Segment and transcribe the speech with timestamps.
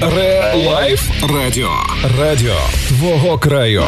[0.00, 0.54] Ре
[1.22, 1.70] Радіо.
[2.18, 2.56] Радіо
[2.88, 3.82] твого краю.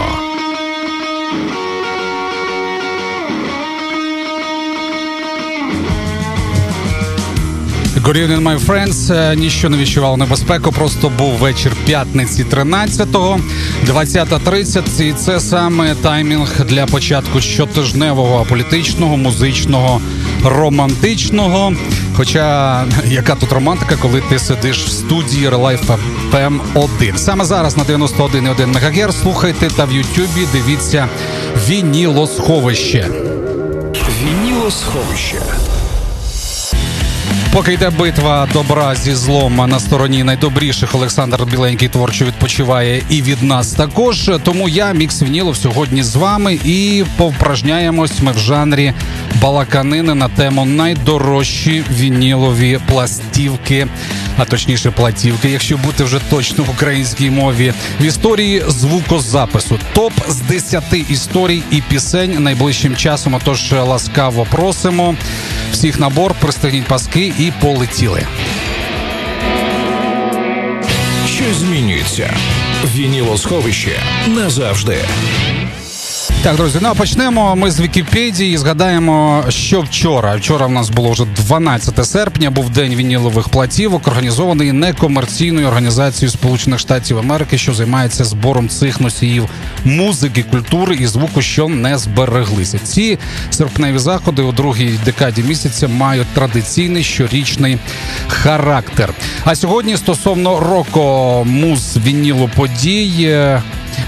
[8.03, 9.15] Good evening, my friends.
[9.15, 10.73] Е, ніщо не відчував небезпеку.
[10.73, 13.41] Просто був вечір п'ятниці 13-го,
[13.87, 20.01] 20.30 І це саме таймінг для початку щотижневого політичного, музичного,
[20.45, 21.73] романтичного.
[22.21, 25.99] Хоча яка тут романтика, коли ти сидиш в студії Relife
[26.33, 31.09] FM 1 Саме зараз на 91,1 МГц слухайте та в Ютубі дивіться
[31.69, 33.09] вінілосховище.
[34.23, 35.43] Вінілосховище.
[37.53, 43.43] Поки йде битва добра зі злом на стороні найдобріших, Олександр Біленький творчо відпочиває і від
[43.43, 44.31] нас також.
[44.43, 48.93] Тому я, Мікс Вінілов, сьогодні з вами і повпражняємось ми в жанрі
[49.43, 53.87] балаканини на тему найдорожчі вінілові пластівки,
[54.39, 59.79] а точніше платівки, якщо бути вже точно в українській мові, в історії звукозапису.
[59.93, 63.35] Топ з 10 історій і пісень найближчим часом.
[63.35, 65.15] Отож ласкаво просимо
[65.73, 68.27] всіх набор, пристегніть паски і полетіли.
[71.27, 72.37] Що змінюється?
[72.95, 74.99] Вінілосховище назавжди.
[76.43, 78.59] Так, друзі, ну а почнемо ми з Вікіпедії.
[78.59, 80.37] Згадаємо, що вчора.
[80.37, 82.51] Вчора в нас було вже 12 серпня.
[82.51, 89.49] Був день вінілових платівок, організований некомерційною організацією Сполучених Штатів Америки, що займається збором цих носіїв
[89.85, 92.79] музики, культури і звуку, що не збереглися.
[92.79, 93.19] Ці
[93.51, 97.79] серпневі заходи у другій декаді місяця мають традиційний щорічний
[98.29, 99.15] характер.
[99.45, 101.01] А сьогодні стосовно року
[101.45, 103.39] муз вінілу подій.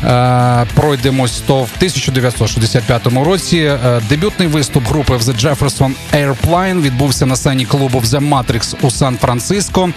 [0.04, 3.56] Е, пройдемось то в 1965 році.
[3.58, 9.90] Е, дебютний виступ групи The Jefferson Airplane відбувся на сцені клубу The Matrix у Сан-Франциско.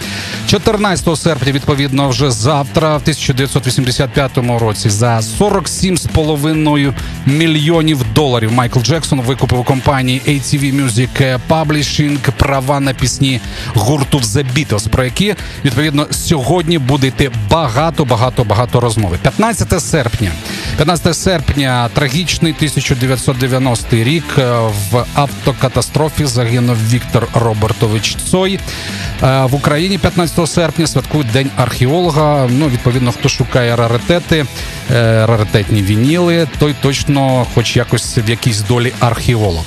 [0.46, 6.92] 14 серпня, відповідно, вже завтра, в 1985 році, за 47,5
[7.26, 13.40] мільйонів доларів Майкл Джексон викупив у компанії ATV Music Publishing права на пісні
[13.74, 19.18] гурту The Beatles, про які відповідно сьогодні буде йти багато, багато, багато розмови.
[19.22, 20.32] 15 серпня.
[20.76, 24.24] 15 серпня, трагічний 1990 рік.
[24.38, 24.52] Е,
[24.90, 28.58] в автокатастрофі загинув Віктор Робертович Цой.
[29.22, 32.48] Е, в Україні 15 серпня святкують День археолога.
[32.50, 34.46] Ну, відповідно, хто шукає раритети,
[34.90, 39.64] е, раритетні вініли, той точно, хоч якось в якійсь долі археолог.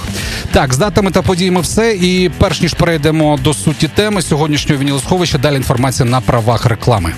[0.51, 1.93] Так, з датами та подіями все.
[1.93, 7.13] І перш ніж перейдемо до суті теми сьогоднішнього вінілосховища, далі інформація на правах реклами.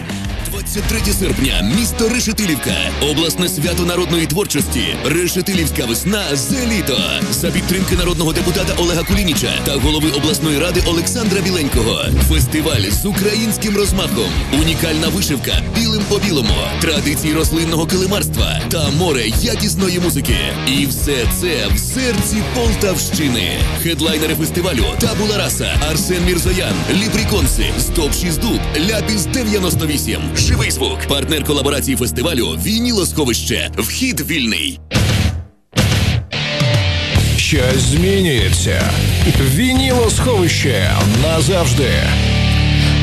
[0.73, 6.97] 23 серпня, місто Решетилівка, обласне свято народної творчості, Решетилівська весна за літо
[7.31, 12.05] за підтримки народного депутата Олега Кулініча та голови обласної ради Олександра Біленького.
[12.29, 14.31] Фестиваль з українським розмахом,
[14.61, 20.37] унікальна вишивка білим по білому, традиції рослинного килимарства та море якісної музики.
[20.67, 23.59] І все це в серці Полтавщини.
[23.83, 30.21] Хедлайнери фестивалю Табула Раса, Арсен Мірзоян, Ліпріконси, Стоп 6 Дуб, Ляпіс 98.
[30.35, 30.99] Живий звук.
[31.07, 33.71] Партнер колаборації фестивалю Вінілосховище.
[33.77, 34.79] Вхід вільний.
[37.37, 38.91] Щось змінюється.
[39.55, 40.91] Вінілосховище
[41.23, 41.91] назавжди.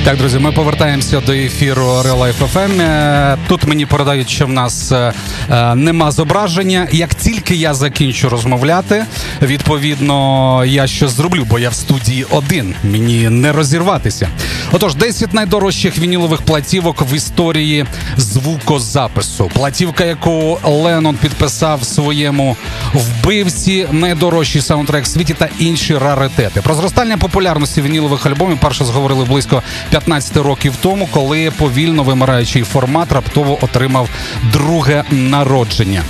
[0.08, 2.80] Так, друзі, ми повертаємося до ефіру Real Life FM.
[2.80, 5.12] Е, Тут мені передають, що в нас е,
[5.50, 6.88] е, нема зображення.
[6.92, 9.04] Як тільки я закінчу розмовляти,
[9.42, 12.74] відповідно, я щось зроблю, бо я в студії один.
[12.84, 14.28] Мені не розірватися.
[14.72, 17.86] Отож, 10 найдорожчих вінілових платівок в історії
[18.16, 19.50] звукозапису.
[19.54, 22.56] Платівка, яку Леннон підписав своєму
[22.94, 26.60] вбивці, найдорожчий саундтрек в світі та інші раритети.
[26.60, 29.62] Про зростання популярності вінілових альбомів перше зговорили близько
[29.98, 34.08] 15 років тому, коли повільно вимираючий формат раптово отримав
[34.52, 36.02] друге народження.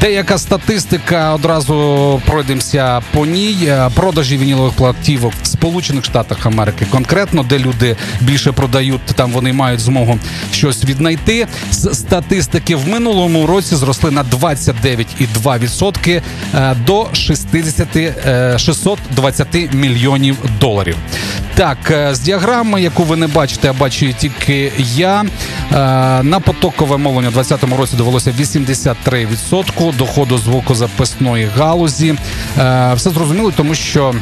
[0.00, 3.72] Деяка статистика одразу пройдемося по ній.
[3.94, 9.80] Продажі вінілових платівок в Сполучених Штатах Америки, конкретно де люди більше продають, там вони мають
[9.80, 10.18] змогу
[10.52, 11.46] щось віднайти.
[11.70, 16.22] З статистики в минулому році зросли на 29,2%
[16.54, 20.96] е, до 60, е, 620 мільйонів доларів.
[21.54, 25.20] Так, е, з діаграми, яку ви не бачите, а бачу тільки я.
[25.72, 25.76] Е,
[26.22, 32.14] На потокове мовлення у 2020 році довелося 83% доходу звукозаписної галузі.
[32.58, 34.14] Е, Все зрозуміло, тому що.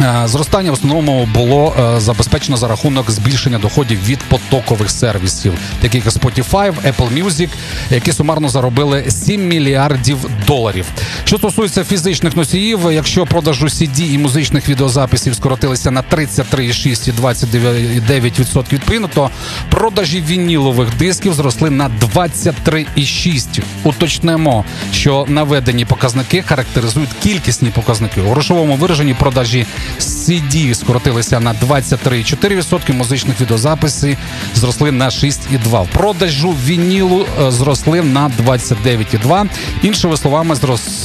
[0.00, 6.04] Е, зростання в основному було е, забезпечено за рахунок збільшення доходів від потокових сервісів, таких
[6.04, 7.48] як Spotify, Apple Music,
[7.90, 10.86] які сумарно заробили 7 мільярдів доларів.
[11.24, 18.72] Що стосується фізичних носіїв, якщо продажу CD і музичних відеозаписів скоротилися на 33,6 і 29%
[18.72, 19.30] відповідно, то
[19.70, 23.62] продажі вінілових дисків зросли на 23,6.
[23.84, 29.66] Уточнемо, що наведені показники характеризують кількісні показники у грошовому вираженні продажі.
[29.98, 34.16] CD скоротилися на 23,4%, музичних відеозаписів
[34.54, 35.82] зросли на 6,2%.
[35.82, 39.48] В продажу вінілу е, зросли на 29,2%.
[39.82, 40.54] Іншими словами,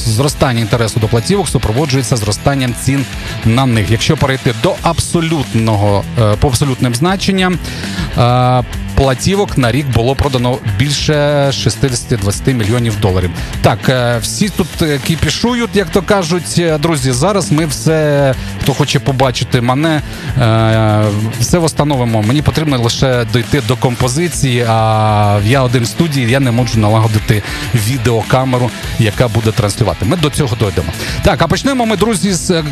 [0.06, 3.04] зростання інтересу до платівок супроводжується зростанням цін
[3.44, 3.90] на них.
[3.90, 7.58] Якщо перейти до абсолютного е, по абсолютним значенням.
[8.94, 11.12] Платівок на рік було продано більше
[11.50, 13.30] 60-20 мільйонів доларів.
[13.62, 17.12] Так, е, всі тут е, кіпішують, як то кажуть, е, друзі.
[17.12, 20.02] Зараз ми все, хто хоче побачити мене,
[21.40, 22.22] все встановимо.
[22.22, 24.66] Мені потрібно лише дойти до композиції.
[24.68, 27.42] А я один в студії, я не можу налагодити
[27.74, 30.04] відеокамеру, яка буде транслювати.
[30.04, 30.88] Ми до цього дойдемо.
[31.22, 32.62] Так, а почнемо ми, друзі, з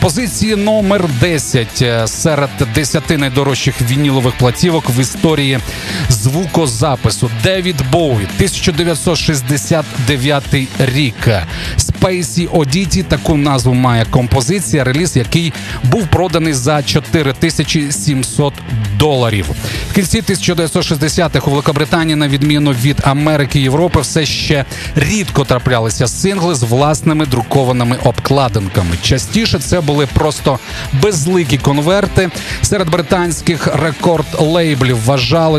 [0.00, 5.58] позиції номер 10 серед 10 найдорожчих вінілових платівок в історії
[6.08, 10.44] звукозапису Девід Боуі, 1969
[10.78, 11.28] рік.
[11.76, 15.52] Спейсі Одіті таку назву має композиція, реліз, який
[15.84, 18.54] був проданий за 4700
[18.98, 19.46] доларів.
[19.90, 24.64] В кінці 1960-х у Великобританії, на відміну від Америки і Європи, все ще
[24.96, 28.96] рідко траплялися сингли з власними друкованими обкладинками.
[29.02, 30.58] Частіше це були просто
[30.92, 32.30] безликі конверти.
[32.62, 34.96] Серед британських рекорд-лейблів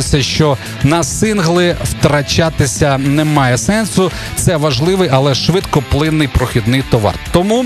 [0.01, 4.11] вважалося, що на сингли втрачатися немає сенсу.
[4.35, 7.15] Це важливий, але швидкоплинний прохідний товар.
[7.31, 7.65] Тому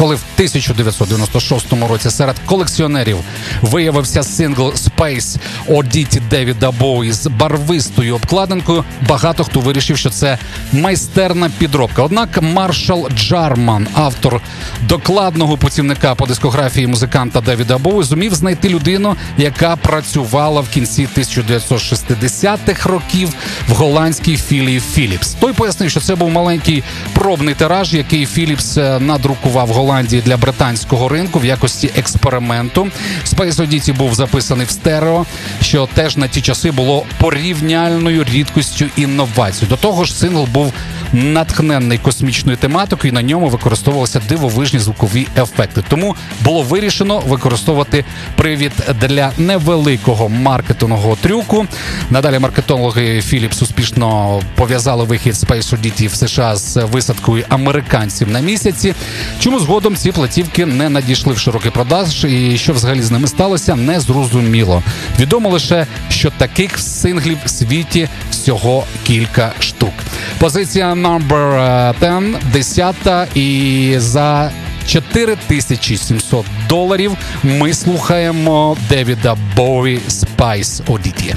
[0.00, 3.16] коли в 1996 році серед колекціонерів
[3.62, 5.36] виявився сингл Space
[5.68, 10.38] Одіті Девіда Боуї з барвистою обкладинкою, багато хто вирішив, що це
[10.72, 12.02] майстерна підробка.
[12.02, 14.40] Однак Маршал Джарман, автор
[14.88, 22.88] докладного путівника по дискографії музиканта Девіда Боуї, зумів знайти людину, яка працювала в кінці 1960-х
[22.88, 23.34] років
[23.68, 25.36] в голландській філії Philips.
[25.40, 26.82] Той пояснив, що це був маленький
[27.12, 32.88] пробний тираж, який Philips е, надрукував в Голландії для британського ринку в якості експерименту.
[33.26, 35.26] Space Oddity був записаний в стерео,
[35.62, 39.66] що теж на ті часи було порівняльною рідкістю інновацій.
[39.66, 40.72] До того ж, сингл був
[41.12, 45.84] натхненний космічною тематикою, і на ньому використовувалися дивовижні звукові ефекти.
[45.88, 48.04] Тому було вирішено використовувати
[48.36, 51.66] привід для невеликого маркетингового трюку.
[52.10, 58.94] Надалі маркетологи Philips успішно пов'язали вихід Space Oddity в США з висадкою американців на місяці.
[59.40, 63.76] Чому згодом ці платівки не надійшли в широкий продаж, і що взагалі з ними сталося,
[63.76, 64.82] не зрозуміло.
[65.18, 69.92] Відомо лише, що таких синглів в світі всього кілька штук.
[70.38, 74.50] Позиція номер 10, 10 і за
[74.86, 81.34] 4700 доларів ми слухаємо Девіда Боуі Спайс Одіті.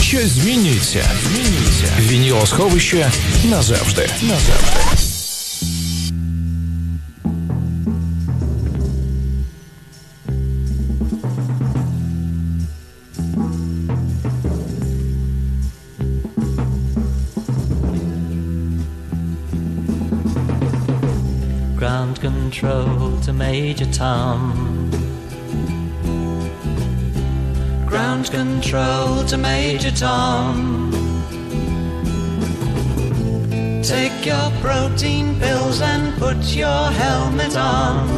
[0.00, 1.02] Щось змінюється.
[1.22, 1.63] Змінюється.
[1.98, 3.10] Вінілосховище
[3.44, 4.08] назавжди.
[4.22, 4.80] Назавжди.
[21.80, 24.40] Ground control to Major Tom.
[27.94, 31.03] ground control to Major Tom.
[33.84, 38.08] Take your protein pills and put your helmet on.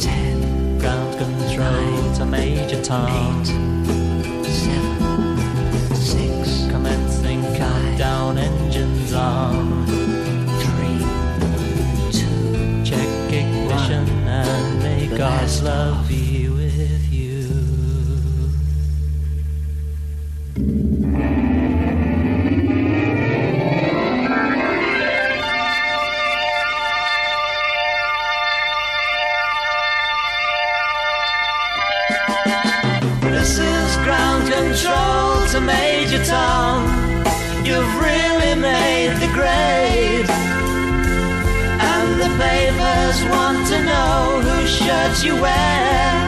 [0.00, 0.76] Ten.
[0.80, 3.06] Ground control nine, to Major Tom.
[3.08, 3.46] Eight,
[4.44, 6.66] seven, six.
[6.72, 9.86] Commencing five, countdown engines on.
[10.62, 10.98] Three,
[12.10, 12.84] two.
[12.84, 14.28] Check ignition one.
[14.28, 16.10] and may God's love
[35.66, 36.06] be
[37.66, 40.28] You've really made the grade.
[41.92, 46.26] And the papers want to know whose shirt you wear.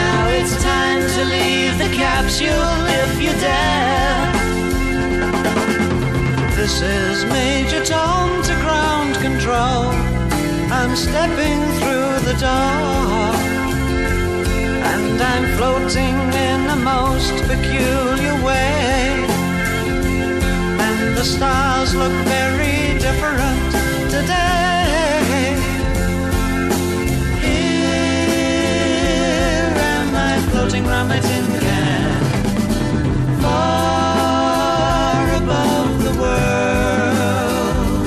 [0.00, 4.32] Now it's time to leave the capsule if you dare.
[6.56, 9.84] This is Major Tom to ground control.
[10.72, 13.43] I'm stepping through the door,
[15.14, 16.16] and I'm floating
[16.50, 19.24] in a most peculiar way.
[20.86, 23.72] And the stars look very different
[24.10, 25.56] today.
[27.46, 28.10] Here
[29.92, 32.20] am I floating round my tin can,
[33.40, 38.04] far above the world.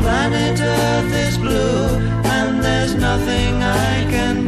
[0.00, 1.96] Planet Earth is blue,
[2.36, 4.46] and there's nothing I can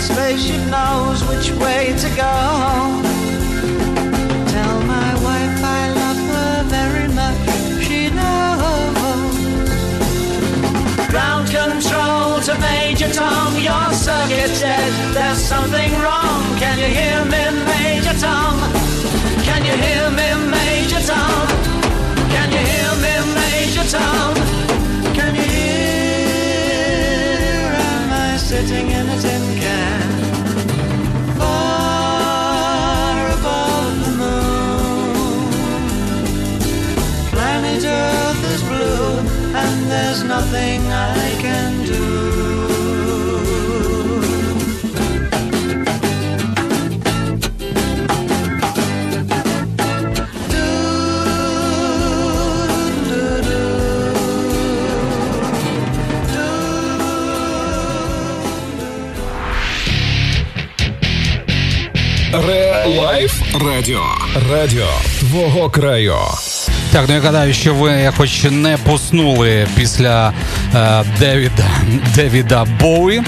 [0.00, 2.32] Spaceship knows which way to go.
[4.54, 7.38] Tell my wife I love her very much,
[7.84, 9.36] she knows.
[11.10, 14.92] Ground control to Major Tom, your circuit dead.
[15.14, 16.40] There's something wrong.
[16.58, 17.42] Can you hear me,
[17.72, 18.58] Major Tom?
[19.44, 21.46] Can you hear me, Major Tom?
[22.34, 24.34] Can you hear me, Major Tom?
[25.14, 25.90] Can you hear?
[27.92, 29.59] Am I sitting in a tin
[40.10, 42.30] there's nothing I can do.
[62.46, 64.02] Ре Лайф Радіо.
[64.50, 64.88] Радіо
[65.20, 66.14] твого краю.
[66.92, 70.32] Так, ну я гадаю, що ви хоч не поснули після
[70.74, 71.64] е, Девіда
[72.14, 73.22] Девіда Боуі.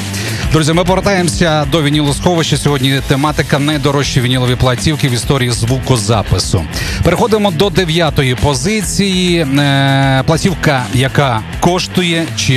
[0.52, 2.56] Друзі, ми повертаємося до вінілосховища.
[2.56, 6.64] Сьогодні тематика найдорожчі вінілові платівки в історії звукозапису.
[7.02, 9.38] Переходимо до дев'ятої позиції.
[9.38, 12.52] Е, платівка, яка коштує, чи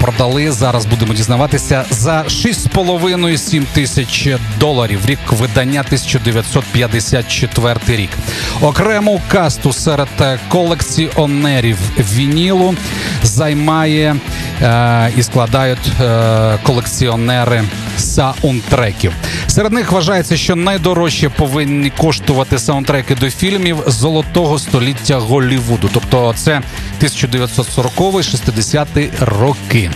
[0.00, 0.52] продали.
[0.52, 4.28] Зараз будемо дізнаватися за 6,5-7 тисяч
[4.60, 5.00] доларів.
[5.06, 8.10] Рік видання 1954 рік.
[8.60, 12.74] Окрему касту серед е, колекціонерів вінілу
[13.22, 14.16] займає
[14.62, 17.64] е, і складають е, колекціонери
[17.96, 19.12] саундтреків.
[19.46, 25.90] Серед них вважається, що найдорожче повинні коштувати саундтреки до фільмів золотого століття Голлівуду.
[25.94, 26.60] Тобто це
[27.02, 29.90] 1940-60 роки.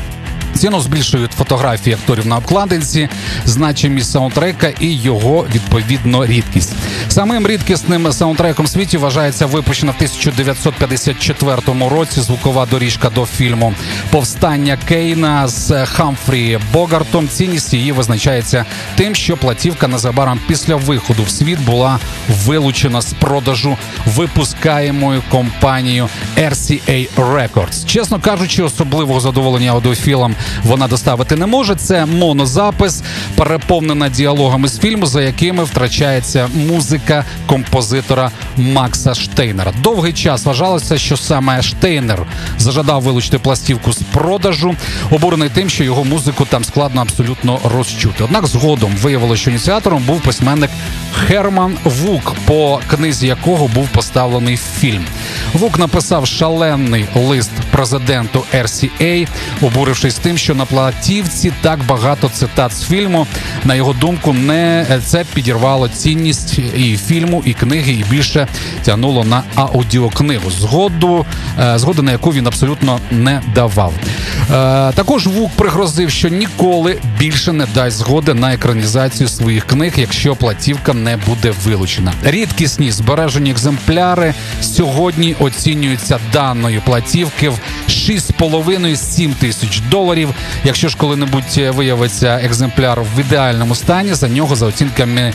[0.55, 3.09] Ціну збільшують фотографії акторів на обкладинці,
[3.45, 6.73] значимість саундтрека і його відповідно рідкість.
[7.11, 11.57] Самим рідкісним саундтреком світі вважається випущена в 1954
[11.91, 13.75] році звукова доріжка до фільму
[14.11, 17.29] Повстання Кейна з Хамфрі Богартом.
[17.29, 18.65] Цінність її визначається
[18.97, 21.99] тим, що платівка незабаром після виходу в світ була
[22.45, 23.77] вилучена з продажу
[24.07, 27.87] випускаємою компанією RCA Records.
[27.87, 31.75] Чесно кажучи, особливого задоволення аудіофілам вона доставити не може.
[31.75, 33.03] Це монозапис,
[33.35, 37.00] переповнена діалогами з фільму, за якими втрачається музика
[37.47, 39.73] композитора Макса Штейнера.
[39.83, 42.27] Довгий час вважалося, що саме Штейнер
[42.59, 44.75] зажадав вилучити пластівку з продажу,
[45.11, 48.25] обурений тим, що його музику там складно абсолютно розчути.
[48.25, 50.71] Однак згодом виявилося, що ініціатором був письменник
[51.13, 55.05] Херман Вук, по книзі якого був поставлений фільм.
[55.53, 59.29] Вук написав шалений лист президенту RCA,
[59.63, 63.27] обурившись тим, що на платівці так багато цитат з фільму.
[63.65, 68.49] На його думку, не це підірвало цінність і фільму, і книги, і більше
[68.83, 70.51] тягнуло на аудіокнигу.
[70.51, 71.27] Згоду,
[71.61, 73.93] е, згоди на яку він абсолютно не давав.
[74.41, 80.37] Е, Також Вук пригрозив, що ніколи більше не дасть згоди на екранізацію своїх книг, якщо
[80.37, 82.13] платівка не буде вилучена.
[82.25, 87.59] Рідкісні збережені екземпляри сьогодні оцінюються даної платівки в
[87.89, 90.35] 6,5-7 тисяч доларів.
[90.65, 95.33] Якщо ж коли-небудь виявиться екземпляр в ідеальному стані, за нього за оцінками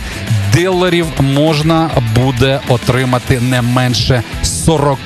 [0.54, 5.00] дилерів можна буде отримати не менше 40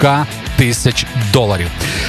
[0.60, 1.68] тисяч доларів.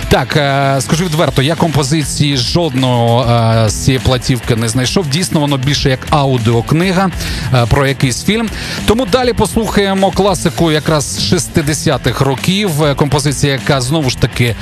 [0.08, 5.06] Так, е, скажу відверто, я композиції жодного е, з цієї платівки не знайшов.
[5.08, 7.10] Дійсно, воно більше як аудіокнига
[7.54, 8.48] е, про якийсь фільм.
[8.86, 12.70] Тому далі послухаємо класику якраз 60-х років.
[12.96, 14.56] Композиція, яка знову ж таки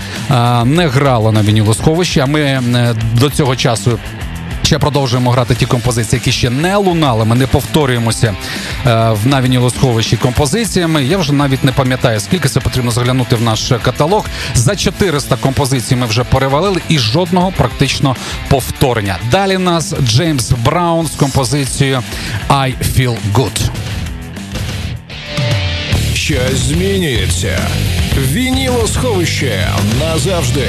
[0.64, 2.60] не грала на вінілосховищі, а ми
[3.14, 3.98] до цього часу.
[4.68, 7.24] Ще продовжуємо грати ті композиції, які ще не лунали.
[7.24, 8.34] Ми не повторюємося
[8.86, 11.04] е, в на вінілосховищі композиціями.
[11.04, 14.26] Я вже навіть не пам'ятаю, скільки це потрібно заглянути в наш каталог.
[14.54, 18.16] За 400 композицій ми вже перевалили і жодного практично
[18.48, 19.18] повторення.
[19.30, 22.02] Далі нас Джеймс Браун з композицією
[22.48, 23.70] I Feel Good.
[26.14, 27.58] Щось змінюється.
[28.32, 29.68] Вінілосховище
[30.00, 30.68] назавжди.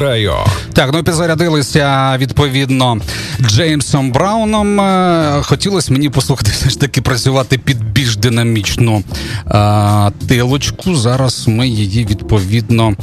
[0.00, 0.32] Краю.
[0.72, 3.00] Так, ну підзарядилися відповідно
[3.40, 4.80] Джеймсом Брауном.
[4.80, 9.02] Е, Хотілося мені послухати все ж таки працювати під більш динамічну
[9.46, 10.94] а, тилочку.
[10.94, 12.94] Зараз ми її відповідно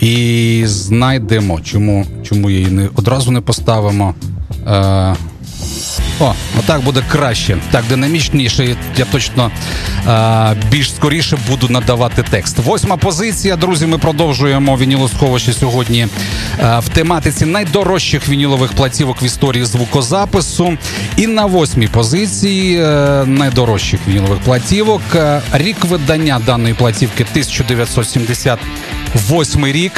[0.00, 1.60] і знайдемо.
[1.60, 4.14] Чому, чому її не одразу не поставимо?
[4.66, 5.16] Е,
[6.22, 7.58] о, отак буде краще.
[7.70, 8.76] Так динамічніше.
[8.96, 9.50] Я точно
[10.08, 12.58] е, більш скоріше буду надавати текст.
[12.58, 13.56] Восьма позиція.
[13.56, 16.08] Друзі, ми продовжуємо вінілосховище сьогодні е,
[16.78, 20.78] в тематиці найдорожчих вінілових платівок в історії звукозапису.
[21.16, 25.02] І на восьмій позиції е, найдорожчих вінілових платівок.
[25.14, 29.92] Е, рік видання даної платівки 1978 рік.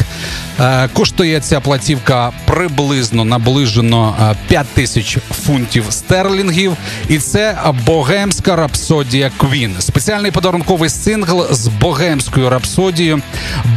[0.60, 6.76] Е, коштує ця платівка приблизно наближено е, 5 тисяч фунтів стерлінгів.
[7.08, 9.76] І це богемська рапсодія Квін.
[9.78, 13.22] Спеціальний подарунковий сингл з богемською рапсодією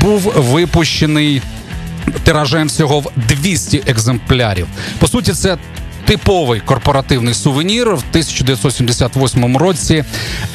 [0.02, 1.42] був випущений
[2.24, 4.68] тиражем всього в 200 екземплярів.
[5.00, 5.58] По суті, це
[6.08, 7.88] типовий корпоративний сувенір.
[7.88, 10.04] В 1978 році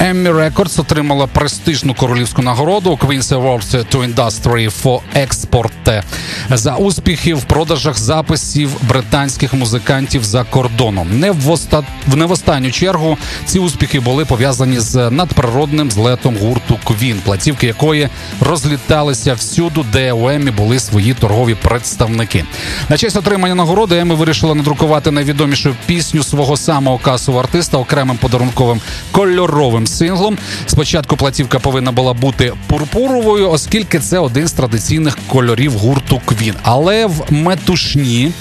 [0.00, 6.02] Emmy Records отримала престижну королівську нагороду Queen's Awards to Industry for Export
[6.50, 11.20] за успіхи в продажах записів британських музикантів за кордоном.
[11.20, 11.82] Не в оста...
[12.14, 18.08] не в останню чергу ці успіхи були пов'язані з надприродним злетом гурту Queen, платівки якої
[18.40, 22.44] розліталися всюду, де у Еммі були свої торгові представники.
[22.88, 25.10] На честь отримання нагороди Еммі вирішила надрукувати
[25.46, 30.38] найвідомішу пісню свого самого касового артиста окремим подарунковим кольоровим синглом.
[30.66, 36.54] Спочатку платівка повинна була бути пурпуровою, оскільки це один з традиційних кольорів гурту Queen.
[36.62, 38.32] Але в метушні,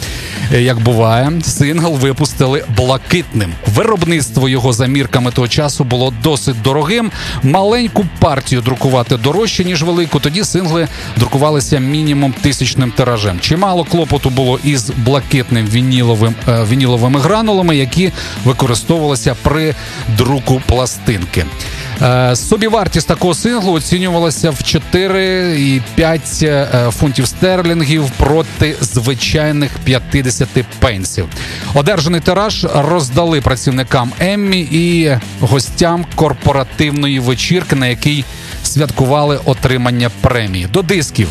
[0.54, 3.54] е, як буває, сингл випустили блакитним.
[3.76, 7.12] Виробництво його за мірками того часу було досить дорогим.
[7.44, 10.20] Маленьку партію друкувати дорожче ніж велику.
[10.20, 10.88] Тоді сингли
[11.18, 13.40] друкувалися мінімум тисячним тиражем.
[13.40, 18.12] Чимало клопоту було із блакитним вініловим е, вініловими гранулами, які
[18.45, 19.75] використовувалися при
[20.17, 21.45] друку пластинки.
[22.01, 30.47] Е, Собівартість такого синглу оцінювалася в 4,5 е, фунтів стерлінгів проти звичайних 50
[30.80, 31.25] пенсів.
[31.73, 38.25] Одержаний тираж роздали працівникам Еммі і гостям корпоративної вечірки, на якій
[38.63, 40.67] святкували отримання премії.
[40.73, 41.27] До дисків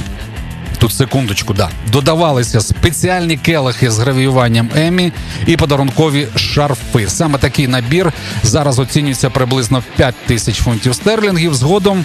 [0.80, 1.70] Тут секундочку, да.
[1.92, 5.12] Додавалися спеціальні келихи з гравіюванням Емі
[5.46, 7.08] і подарункові шарфи.
[7.08, 8.12] Саме такий набір
[8.42, 11.54] зараз оцінюється приблизно в 5 тисяч фунтів стерлінгів.
[11.54, 12.04] Згодом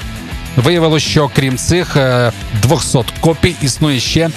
[0.57, 4.29] Виявилося, що крім цих е, 200 копій існує ще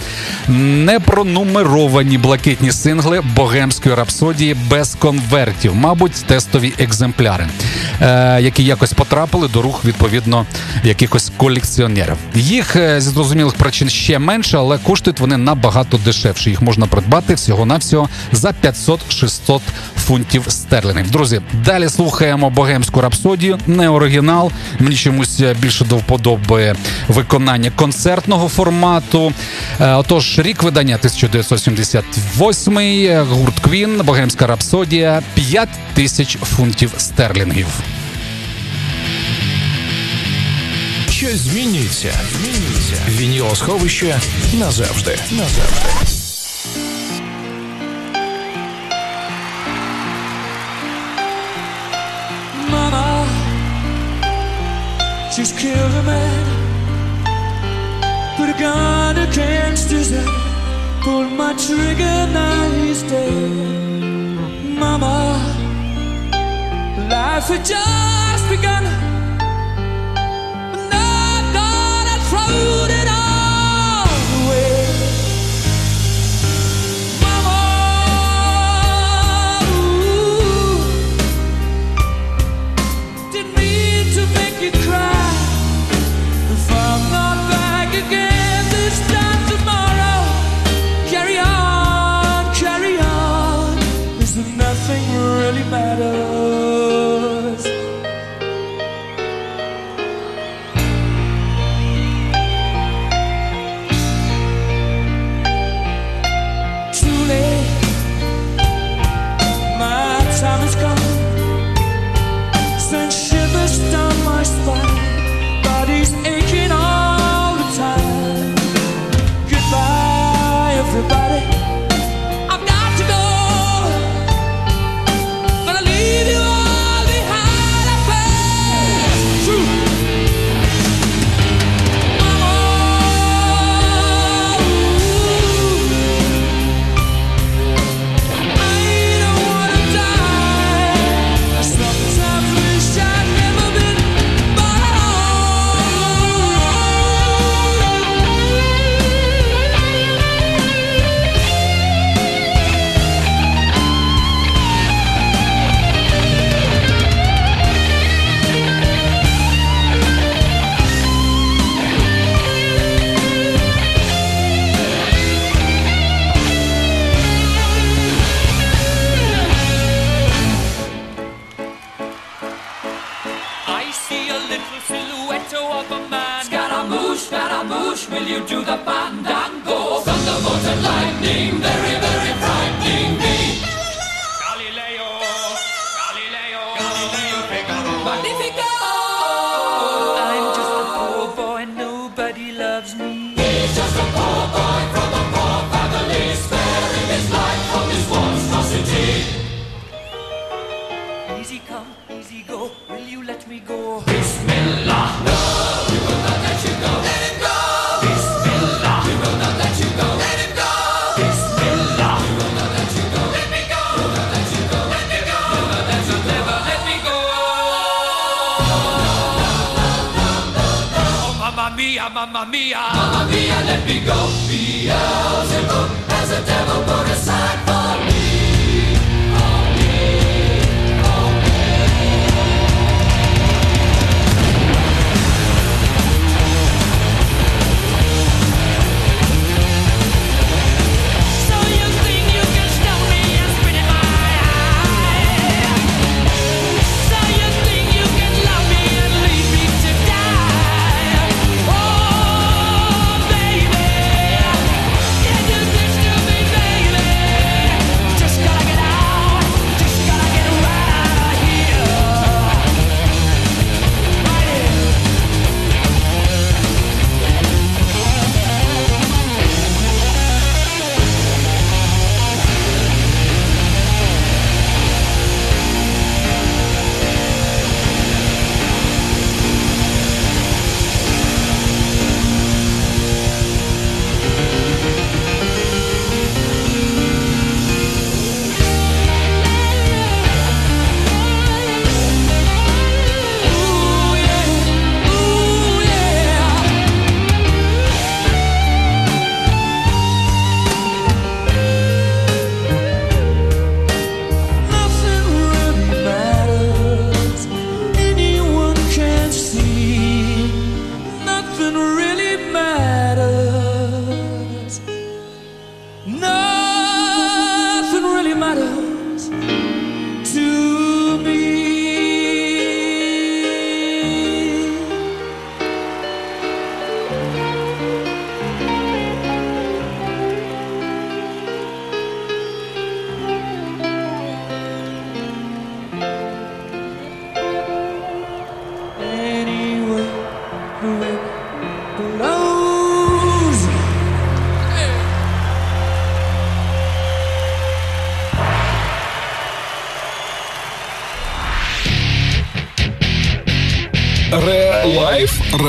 [0.48, 7.46] непронумеровані блакитні сингли богемської рапсодії без конвертів, мабуть, тестові екземпляри,
[8.00, 10.46] е, які якось потрапили до рук відповідно
[10.84, 12.16] якихось колекціонерів.
[12.34, 16.50] Їх е, зі зрозумілих причин ще менше, але коштують вони набагато дешевше.
[16.50, 19.60] Їх можна придбати всього навсього за 500-600
[19.96, 21.10] фунтів стерлінгів.
[21.10, 24.52] Друзі, далі слухаємо богемську рапсодію, не оригінал.
[24.78, 26.74] Мені чомусь е, більше до вподоби
[27.08, 29.32] виконання концертного формату.
[29.80, 37.66] Е, Отож, рік видання 1978, е, гурт Квін, богемська рапсодія, 5 тисяч фунтів стерлінгів.
[41.10, 42.12] Щось змінюється.
[42.32, 42.94] Змінюється.
[43.08, 44.20] Вінілосховище
[44.58, 45.18] назавжди.
[45.30, 46.17] Назавжди.
[55.38, 56.46] She's killed a man.
[58.36, 60.26] Put a gun against his head.
[61.02, 64.02] Pulled my trigger, now he's dead.
[64.82, 65.38] Mama,
[67.08, 68.97] life had just begun.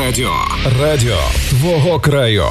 [0.10, 0.34] Радіо.
[0.82, 1.18] Радіо
[1.50, 2.46] твого краю.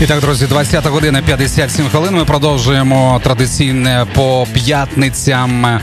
[0.00, 2.14] І так, друзі, 20 година 57 хвилин.
[2.14, 5.80] Ми продовжуємо традиційне по п'ятницям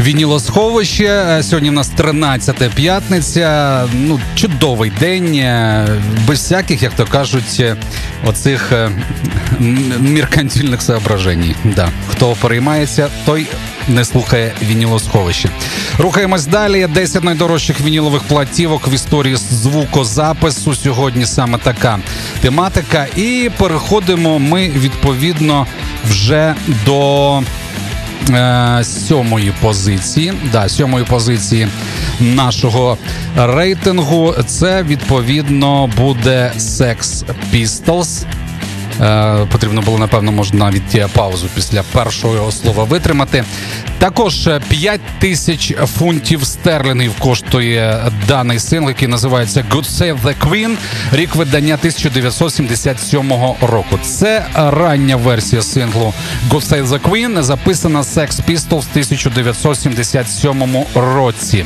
[0.00, 1.40] вінілосховище.
[1.42, 3.84] Сьогодні в нас 13 п'ятниця.
[3.92, 5.86] Ну, чудовий день, е,
[6.26, 7.76] без всяких, як то кажуть, е,
[8.26, 8.90] оцих е,
[9.98, 11.54] меркантильних соображень.
[11.64, 11.88] Да.
[12.10, 13.46] Хто переймається, той
[13.90, 15.48] не слухає вінілосховище.
[15.98, 16.86] Рухаємось далі.
[16.86, 20.74] 10 найдорожчих вінілових платівок в історії звукозапису.
[20.74, 21.98] Сьогодні саме така
[22.40, 23.06] тематика.
[23.16, 25.66] І переходимо ми відповідно
[26.08, 26.54] вже
[26.86, 27.42] до
[28.30, 30.32] е, сьомої позиції.
[30.52, 31.68] Да, сьомої позиції
[32.20, 32.98] нашого
[33.36, 34.34] рейтингу.
[34.46, 37.24] Це відповідно буде Sex
[37.54, 38.24] Pistols.
[39.00, 43.44] Е, потрібно було, напевно, можна е, паузу після першого слова витримати.
[44.00, 50.76] Також е, 5 тисяч фунтів стерлінгів коштує даний сингл, який називається Good Save the Queen,
[51.12, 53.98] рік видання 1977 року.
[54.02, 56.14] Це рання версія синглу
[56.50, 61.64] Good Save the Queen, записана Sex Pistols в 1977 році.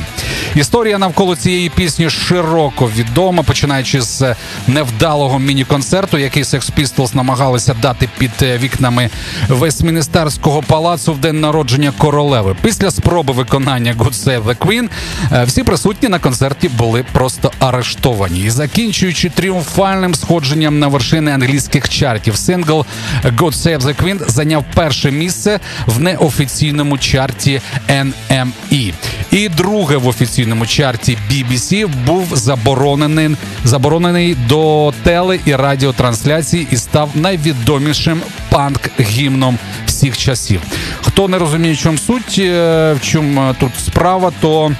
[0.55, 4.35] Історія навколо цієї пісні широко відома, починаючи з
[4.67, 9.09] невдалого міні-концерту, який Sex Pistols намагалися дати під е, вікнами
[9.49, 11.93] Вестміністерського палацу в день народження
[12.25, 12.55] королеви.
[12.61, 14.89] Після спроби виконання Good Save the Queen
[15.31, 18.39] е, всі присутні на концерті були просто арештовані.
[18.39, 22.85] І закінчуючи тріумфальним сходженням на вершини англійських чартів, сингл
[23.23, 28.93] God Save the Queen зайняв перше місце в неофіційному чарті NME.
[29.31, 37.09] І друге в офіційному чарті BBC був заборонений, заборонений до теле і радіотрансляцій і став
[37.15, 38.21] найвідомішим
[38.55, 40.61] панк-гімном всіх часів.
[41.01, 44.71] Хто не розуміє, чому суть, е, в чому е, тут справа, то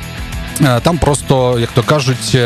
[0.62, 2.38] е, там просто, як то кажуть,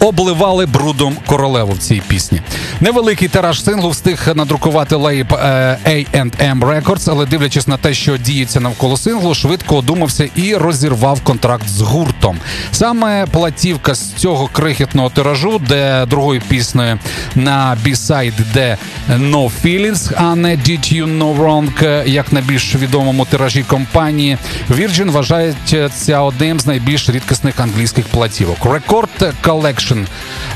[0.00, 2.40] обливали брудом королеву в цій пісні.
[2.80, 8.60] Невеликий тираж синглу встиг надрукувати лейб е, A&M Records, але дивлячись на те, що діється
[8.60, 12.38] навколо синглу, швидко одумався і розірвав контракт з гуртом.
[12.72, 16.98] Саме платівка з цього крихітного тиражу, де другою піснею
[17.34, 18.76] на B-side йде
[19.10, 24.38] No Feelings, а не Did You Know Wrong, як на більш відомому тиражі компанії,
[24.70, 28.58] Virgin вважається одним з найбільш рідкісних англійських платівок.
[28.60, 30.04] Record Collection е,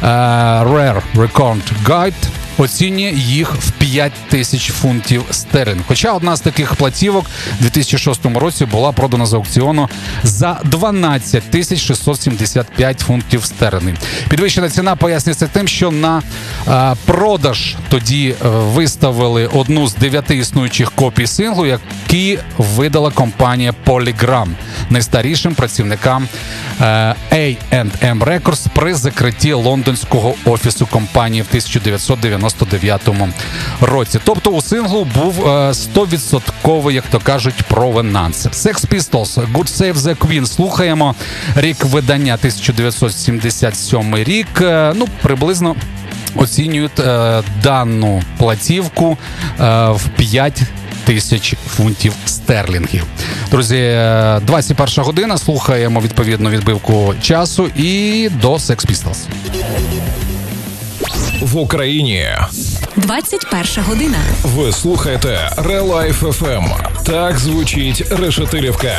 [0.00, 5.82] uh, Rare Record Guide оцінює їх в 5 тисяч фунтів стерлінг.
[5.88, 7.26] Хоча одна з таких платівок
[7.60, 9.88] у 2006 році була продана з аукціону
[10.22, 13.96] за 12 тисяч 675 фунтів стерлінг.
[14.28, 16.22] Підвищена ціна пояснюється тим, що на
[16.68, 24.48] е, продаж тоді е, виставили одну з дев'яти існуючих копій синглу, які видала компанія Polygram
[24.90, 26.28] найстарішим працівникам
[26.80, 26.84] е,
[27.32, 31.46] A&M Records при закритті лондонського офісу компанії в
[32.46, 33.32] 1999
[33.80, 34.20] році.
[34.24, 38.46] Тобто у синглу був е, 100%, як то кажуть, провенанс.
[38.46, 40.46] Sex Pistols, Good Save the Queen.
[40.46, 41.14] Слухаємо
[41.56, 44.60] рік видання 1977 рік.
[44.60, 45.76] Е, Ну, приблизно
[46.36, 49.18] оцінюють е, дану платівку
[49.60, 50.62] е, в 5
[51.04, 53.04] тисяч фунтів стерлінгів.
[53.50, 55.38] Друзі, е, 21 година.
[55.38, 59.18] Слухаємо відповідну відбивку часу і до Sex Pistols.
[61.42, 62.26] В Україні
[62.96, 64.18] 21 година.
[64.44, 66.64] ви слухаєте Релайф FM.
[67.04, 68.94] Так звучить Решетилівка.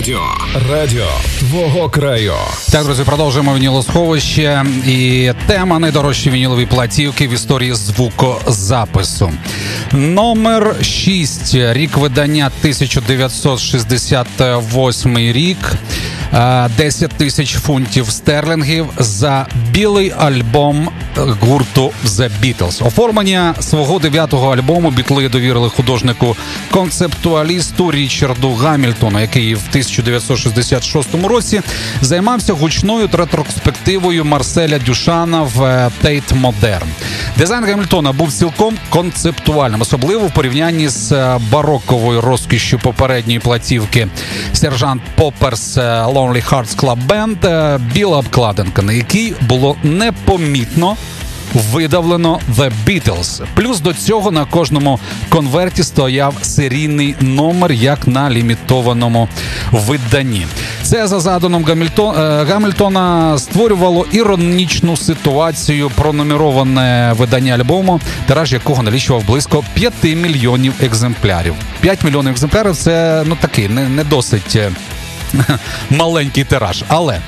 [0.00, 0.22] Радіо.
[0.70, 1.08] Радіо
[1.38, 2.34] твого краю.
[2.72, 4.64] Так, друзі, продовжуємо вінілосховище.
[4.86, 9.32] І тема найдорожчі вінілові платівки в історії звукозапису.
[9.92, 11.54] Номер 6.
[11.54, 15.58] Рік видання 1968 рік.
[16.34, 20.89] Е, 10 тисяч фунтів стерлінгів за білий альбом
[21.40, 22.86] гурту The Beatles.
[22.86, 26.36] Оформлення свого дев'ятого альбому бітли довірили художнику
[26.70, 31.60] концептуалісту Річарду Гамільтону, який в 1966 році
[32.00, 36.86] займався гучною ретроспективою Марселя Дюшана в Тейт Tate Modern.
[37.40, 44.08] Дизайн Гамільтона був цілком концептуальним, особливо в порівнянні з е, бароковою розкішшю попередньої платівки
[44.52, 50.96] Сержант Поперс е, Lonely Hearts Club Band, е, біла обкладинка, на якій було непомітно
[51.54, 53.42] видавлено The Beatles.
[53.54, 59.28] Плюс до цього на кожному конверті стояв серійний номер, як на лімітованому
[59.72, 60.46] виданні.
[60.90, 69.64] Це за задумом е, Гамільтона створювало іронічну ситуацію пронумероване видання альбому, тираж якого налічував близько
[69.74, 71.54] 5 мільйонів екземплярів.
[71.80, 74.56] 5 мільйонів екземплярів це ну такий не, не досить.
[74.56, 74.70] е,
[75.90, 76.84] маленький тираж.
[76.88, 77.20] Але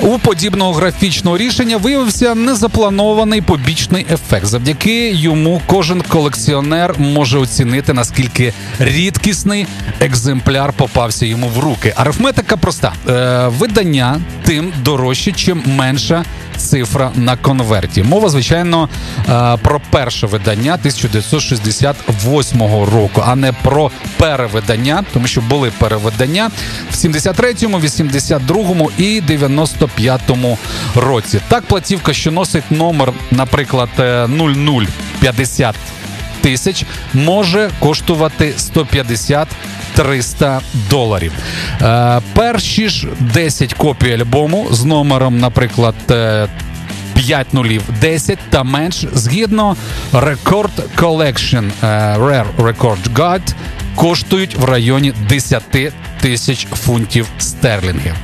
[0.00, 4.46] у подібного графічного рішення виявився незапланований побічний ефект.
[4.46, 9.66] Завдяки йому кожен колекціонер може оцінити наскільки рідкісний
[10.00, 11.92] екземпляр попався йому в руки.
[11.96, 16.24] Арифметика проста: е, видання тим дорожче, чим менша
[16.58, 18.02] цифра на конверті.
[18.02, 18.88] Мова, звичайно,
[19.18, 26.50] е, про перше видання 1968 року, а не про перевидання, тому що були перевидання
[26.90, 29.20] в 73-му, 82-му і
[29.98, 30.58] 95-му
[30.94, 31.40] році.
[31.48, 35.74] Так, платівка, що носить номер, наприклад, е, 0050
[36.40, 36.84] тисяч,
[37.14, 39.48] може коштувати 150
[39.94, 40.60] 300
[40.90, 41.32] доларів.
[41.82, 46.48] Е, перші ж 10 копій альбому з номером, наприклад, е,
[47.14, 49.76] 5 нулів 10 та менш згідно
[50.12, 51.86] Record Collection е,
[52.18, 53.52] Rare Record Guide
[53.98, 55.62] коштують в районі 10
[56.20, 58.14] тисяч фунтів стерлінгів.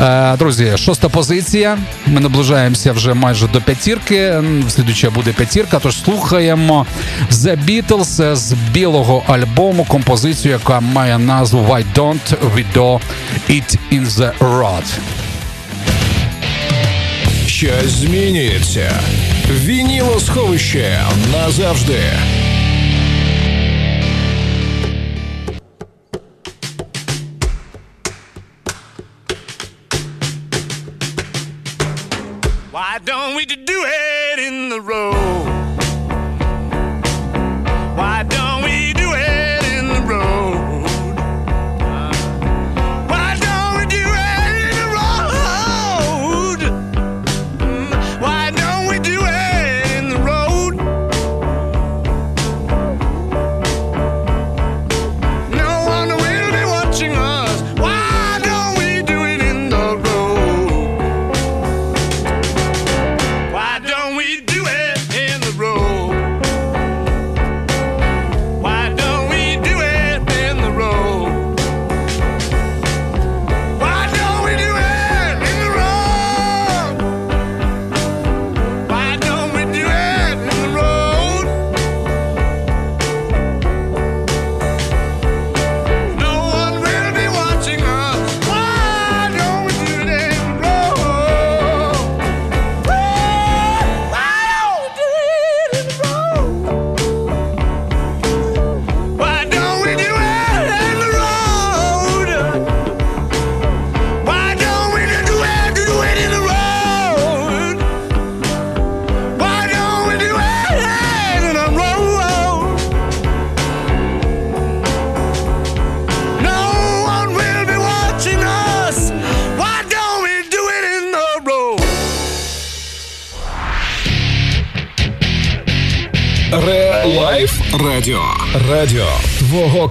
[0.00, 1.78] Е, друзі, шоста позиція.
[2.06, 4.16] Ми наближаємося вже майже до п'ятірки.
[4.16, 5.78] М, Слідуюча буде п'ятірка.
[5.78, 6.86] Тож слухаємо
[7.30, 13.00] The Beatles з білого альбому композицію, яка має назву Why Don't We Do
[13.50, 14.84] It In The Road.
[17.46, 19.00] Щось змінюється.
[19.64, 21.00] Вінілосховище
[21.32, 22.00] назавжди.
[33.50, 34.09] to do it.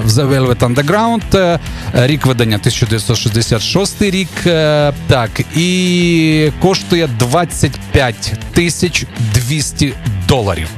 [0.07, 1.59] The Velvet Underground, е,
[1.95, 4.29] рік видання 1966 рік.
[4.47, 9.05] Е, так, і коштує 25 тисяч
[9.35, 9.95] 200
[10.29, 10.69] доларів.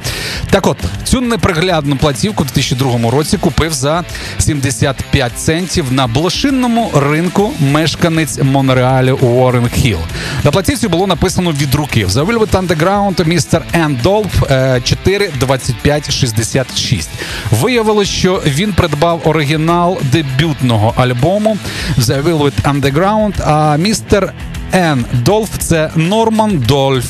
[0.51, 4.03] Так от, цю неприглядну платівку в 2002 році купив за
[4.37, 9.99] 75 центів на блошинному ринку мешканець Монреалю Уоррен Хілл.
[10.43, 14.43] На платівці було написано від руки The Velvet Underground містер Ен Долф
[14.83, 17.09] 4 25 66.
[17.51, 21.57] Виявилось, що він придбав оригінал дебютного альбому
[21.97, 24.33] The Velvet Underground, а містер
[24.71, 27.05] Ен Долф це Норман Дольф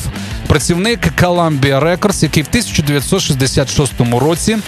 [0.50, 4.58] працівник Columbia Records, який в 1966 році.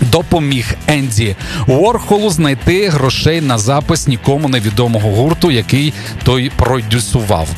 [0.00, 7.48] Допоміг Енді Уорхолу знайти грошей на запис нікому невідомого гурту, який той продюсував.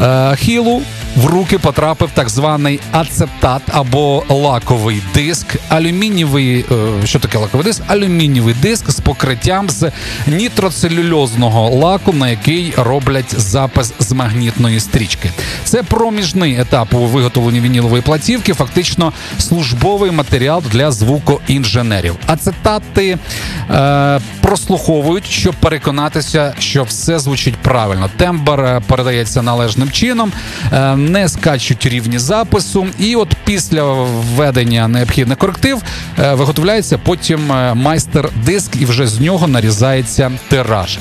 [0.00, 0.82] Е, Хілу
[1.16, 7.82] в руки потрапив так званий ацетат або лаковий диск, алюмінієвий, е, що таке лаковий диск?
[7.86, 9.90] Алюмінієвий диск з покриттям з
[10.26, 15.30] нітроцелюльозного лаку, на який роблять запис з магнітної стрічки.
[15.64, 22.16] Це проміжний етап у виготовленні вінілової платівки, фактично службовий матеріал для звукоінженерів.
[22.26, 23.18] Ацетати
[23.70, 28.10] е, прослуховують, щоб переконатися, що все звучить правильно.
[28.16, 30.32] Тембр е, передається належним чином,
[30.72, 35.82] е, не скачуть рівні запису, і от після введення необхідних коректив
[36.18, 40.98] е, виготовляється потім е, майстер-диск, і вже з нього нарізається тираж.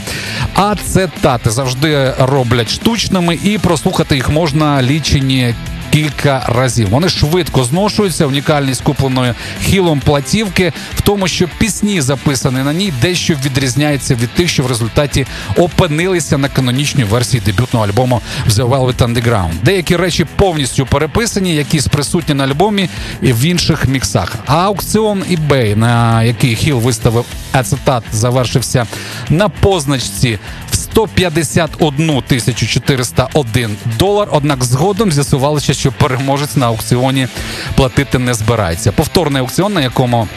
[0.53, 5.56] Ацетати завжди роблять штучними, і прослухати їх можна лічені
[5.96, 6.89] кілька разів.
[6.89, 8.26] Вони швидко зношуються.
[8.26, 14.50] Унікальність купленої хілом платівки в тому, що пісні, записані на ній, дещо відрізняються від тих,
[14.50, 15.26] що в результаті
[15.58, 19.52] опинилися на канонічній версії дебютного альбому The Velvet Underground.
[19.64, 22.89] Деякі речі повністю переписані, якісь присутні на альбомі
[23.22, 24.36] і в інших міксах.
[24.46, 28.86] А аукціон eBay, на який Хіл виставив ацетат, завершився
[29.30, 30.39] на позначці
[30.72, 34.28] в 151 тисячу 401 долар.
[34.32, 37.27] Однак згодом з'ясувалося, що переможець на аукціоні
[37.75, 38.91] платити не збирається.
[38.91, 40.27] Повторний аукціон, на якому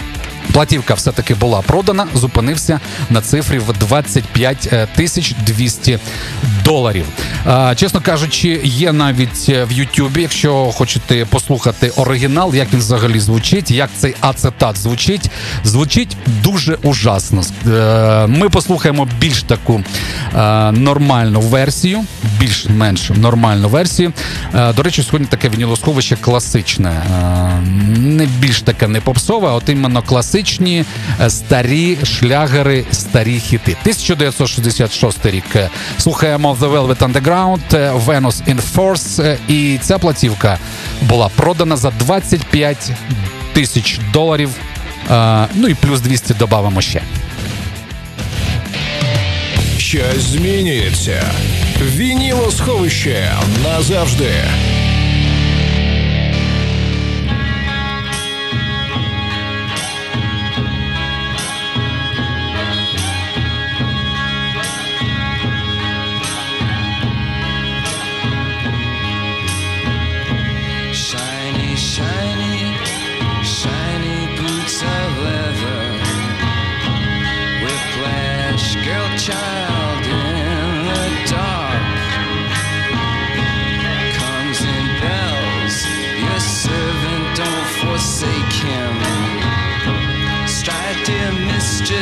[0.52, 2.80] Платівка все-таки була продана, зупинився
[3.10, 5.98] на цифрі в 25 тисяч 200
[6.64, 7.06] доларів.
[7.76, 13.90] Чесно кажучи, є навіть в Ютубі, якщо хочете послухати оригінал, як він взагалі звучить, як
[13.96, 15.30] цей ацетат звучить,
[15.64, 17.42] звучить дуже ужасно.
[17.66, 19.82] Е, Ми послухаємо більш таку
[20.36, 22.04] е, нормальну версію,
[22.38, 24.12] більш-менш нормальну версію.
[24.54, 27.60] Е, До речі, сьогодні таке вінілосховище класичне, Е,
[27.98, 30.84] не більш таке не попсове, а от іменно класичні
[31.20, 33.76] е, старі шлягери, старі хіти.
[33.82, 35.44] 1966 рік.
[35.56, 35.68] Е,
[35.98, 39.22] Слухаємо The Velvet Underground, е, Venus in Force.
[39.22, 40.58] е, І ця платівка
[41.02, 42.90] була продана за 25
[43.52, 44.50] тисяч доларів.
[45.10, 47.02] Е, Ну і плюс 200 додамо ще.
[49.78, 51.22] Щось змінюється.
[51.96, 53.32] Вініло сховище
[53.64, 54.30] назавжди.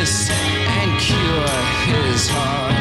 [0.08, 1.48] And cure
[1.90, 2.74] his heart.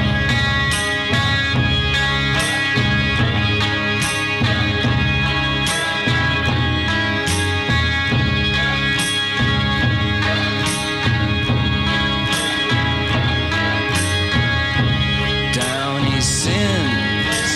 [15.54, 17.54] Downy sins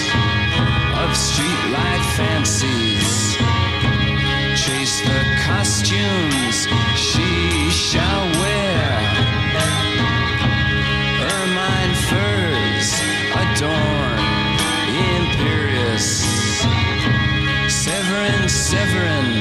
[0.97, 3.37] of streetlight fancies.
[4.59, 8.38] Chase the costumes she shall
[18.79, 19.38] Severin,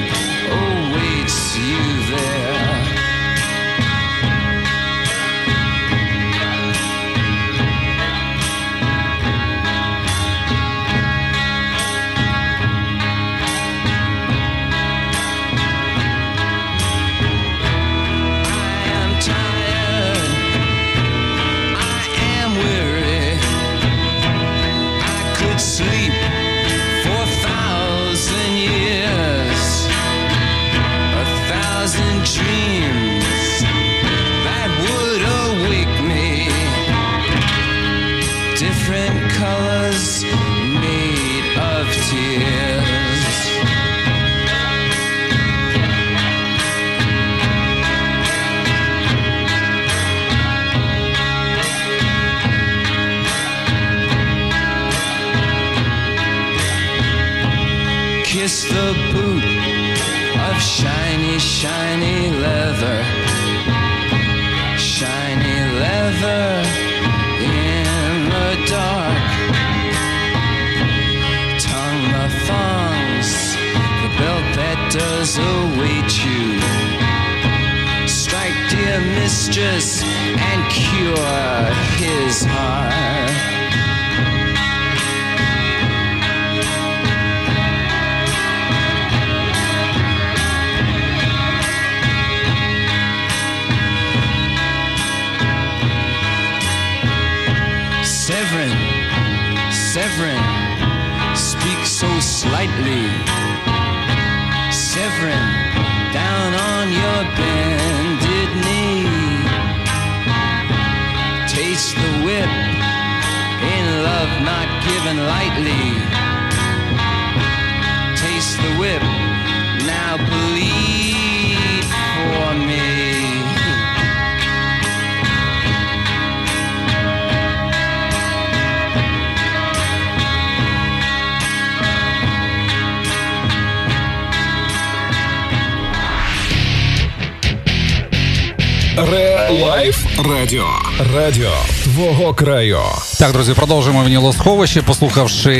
[142.39, 142.79] краю.
[143.19, 145.51] Так, друзі, продовжуємо вінілосховище, послухавши,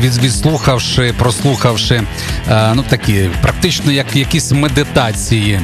[0.00, 2.02] від, відслухавши, прослухавши
[2.50, 5.60] е, ну такі практично як якісь медитації.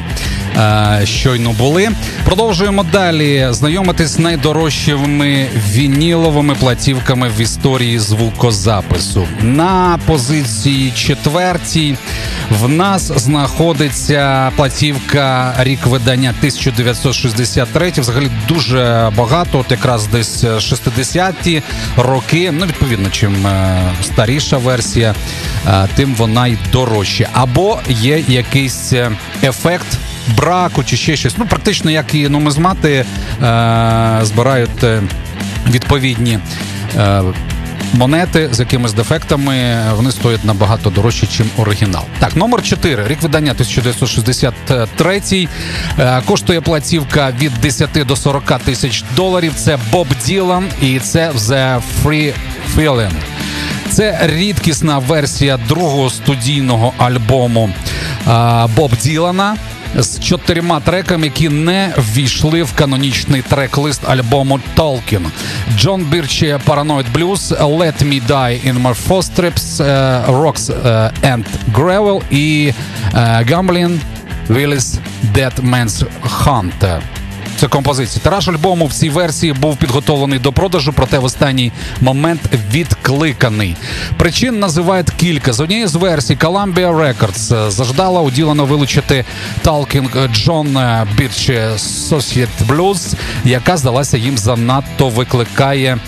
[0.56, 1.88] Е, Щойно були.
[2.24, 9.28] Продовжуємо далі знайомитись з найдорожчими вініловими платівками в історії звукозапису.
[9.42, 11.96] На позиції четвертій
[12.50, 17.92] в нас знаходиться платівка рік видання 1963.
[17.96, 21.62] Взагалі дуже багато, от якраз десь 60-ті
[21.96, 22.52] роки.
[22.52, 25.14] Ну, відповідно, чим е, старіша версія,
[25.68, 27.28] е, тим вона й дорожча.
[27.32, 28.92] Або є якийсь
[29.42, 29.98] ефект.
[30.36, 31.38] Браку чи ще щось.
[31.38, 33.04] Ну, практично як і нумизмати е,
[34.22, 35.02] збирають е,
[35.70, 36.38] відповідні
[36.98, 37.22] е,
[37.94, 39.76] монети з якимись дефектами.
[39.96, 42.04] Вони стоять набагато дорожче, ніж оригінал.
[42.18, 43.08] Так, номер 4.
[43.08, 45.48] Рік видання 1963.
[45.98, 49.52] Е, коштує платівка від 10 до 40 тисяч доларів.
[49.56, 52.32] Це Боб Ділан і це The Free
[52.76, 53.12] Feeling.
[53.90, 57.70] Це рідкісна версія другого студійного альбому
[58.76, 59.56] Боб Ділана
[59.96, 65.26] з чотирма треками, які не ввійшли в канонічний трек-лист альбому Tolkien.
[65.76, 72.22] Джон Бірчі Paranoid Blues, Let Me Die in My Footsteps, е, Rocks е, and Gravel
[72.30, 72.72] і
[73.14, 73.18] е,
[73.50, 73.98] Gambling
[74.48, 74.98] Willis
[75.34, 76.04] Dead Man's
[76.44, 77.00] Hunt.
[77.56, 78.22] Це композиція.
[78.22, 82.40] Тираж альбому в цій версії був підготовлений до продажу, проте в останній момент
[82.72, 83.76] відкликаний.
[84.16, 85.52] Причин називають кілька.
[85.52, 89.24] З однієї з версій Columbia Records заждала у Ділана вилучити
[89.64, 90.78] Talking Джон
[91.16, 95.98] Бірч Associate Blues, яка здалася їм занадто викликає.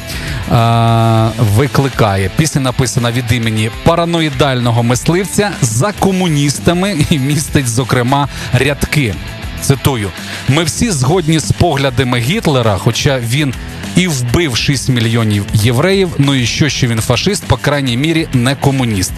[0.52, 2.30] е, викликає.
[2.36, 9.14] Пісня написана від імені параноїдального мисливця за комуністами і містить, зокрема, рядки.
[9.60, 10.10] Цитую:
[10.48, 13.54] ми всі згодні з поглядами Гітлера, хоча він
[13.96, 16.10] і вбив 6 мільйонів євреїв.
[16.18, 19.12] Ну і що, що він фашист, по крайній мірі, не комуніст.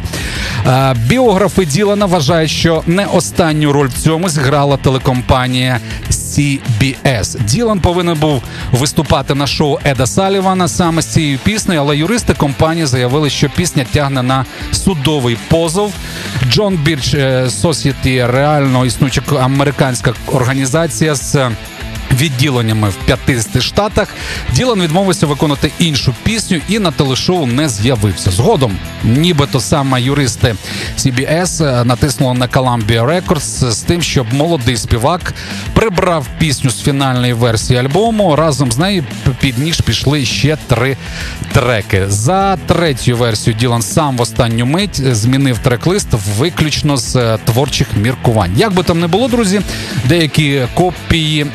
[0.95, 5.81] Біографи Ділана вважають, що не останню роль в цьому зіграла телекомпанія
[6.29, 7.45] CBS.
[7.45, 12.87] Ділан повинен був виступати на шоу Еда Салівана саме з цією піснею, але юристи компанії
[12.87, 15.93] заявили, що пісня тягне на судовий позов.
[16.51, 21.51] Джон Бірч Society реально існуюча американська організація з
[22.21, 24.15] відділеннями в 50 штатах.
[24.53, 28.31] Ділан відмовився виконати іншу пісню і на телешоу не з'явився.
[28.31, 30.55] Згодом, нібито саме юристи
[30.99, 35.35] CBS е, натиснули на Columbia Records з тим, щоб молодий співак
[35.73, 38.37] прибрав пісню з фінальної версії альбому.
[38.37, 39.05] Разом з нею
[39.41, 40.97] під ніж пішли ще три
[41.53, 42.05] треки.
[42.09, 46.09] За третю версію Ділан сам в останню мить змінив трек-лист
[46.39, 48.53] виключно з е, творчих міркувань.
[48.57, 49.61] Як би там не було, друзі,
[50.05, 51.47] деякі копії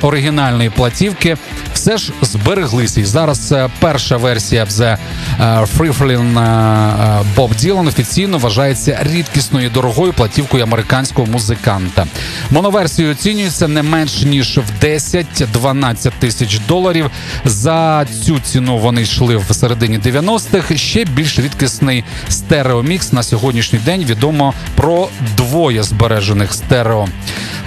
[0.53, 1.37] оригінальної платівки
[1.83, 3.01] все ж збереглися.
[3.01, 4.97] І зараз е, перша версія The
[5.39, 12.05] е, Freeflin е, Боб Ділан офіційно вважається рідкісною дорогою платівкою американського музиканта.
[12.51, 17.11] Моноверсію оцінюється не менш ніж в 10-12 тисяч доларів.
[17.45, 20.77] За цю ціну вони йшли в середині 90-х.
[20.77, 25.07] Ще більш рідкісний стереомікс на сьогоднішній день відомо про
[25.37, 27.07] двоє збережених стерео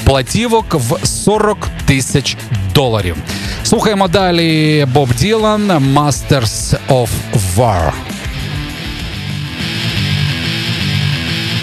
[0.04, 2.36] платівок в 40 тисяч
[2.74, 3.16] доларів.
[3.66, 7.08] Слухаємо далі Боб Ділан Masters of
[7.56, 7.92] War.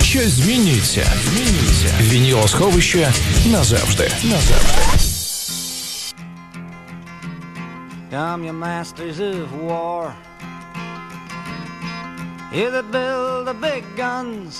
[0.01, 1.05] Щось змінюється.
[1.23, 1.87] Змінюється.
[2.01, 3.11] Вінілосховище
[3.51, 4.11] назавжди.
[4.23, 4.81] Назавжди.
[8.11, 10.11] Come, you masters of war.
[12.57, 14.53] You that build the big guns.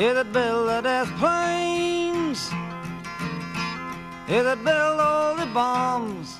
[0.00, 2.40] You that build the death planes.
[4.28, 6.38] You that build all the bombs.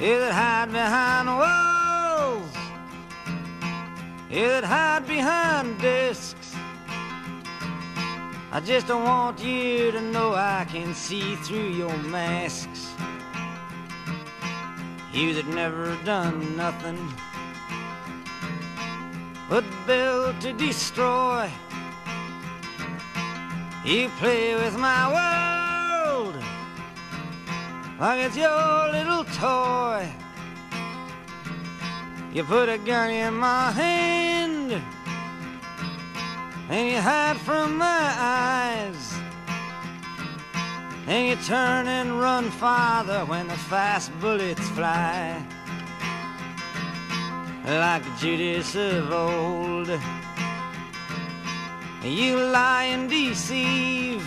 [0.00, 2.56] You that hide behind walls.
[4.30, 6.54] You that hide behind discs.
[8.52, 12.92] I just don't want you to know I can see through your masks.
[15.12, 17.12] You that never done nothing
[19.50, 21.50] but build to destroy.
[23.82, 26.34] You play with my world
[27.98, 30.06] like it's your little toy.
[32.34, 34.72] You put a gun in my hand
[36.68, 39.14] and you hide from my eyes.
[41.06, 45.42] And you turn and run farther when the fast bullets fly.
[47.66, 49.88] Like Judas of old,
[52.02, 54.26] you lie and deceive.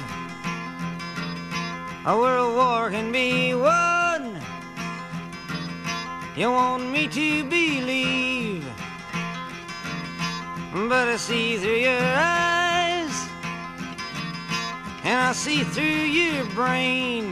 [2.06, 4.42] A world war can be won.
[6.36, 8.66] You want me to believe.
[10.74, 13.28] But I see through your eyes,
[15.04, 17.32] and I see through your brain,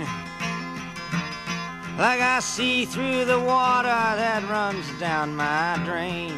[1.97, 6.37] like I see through the water that runs down my drain.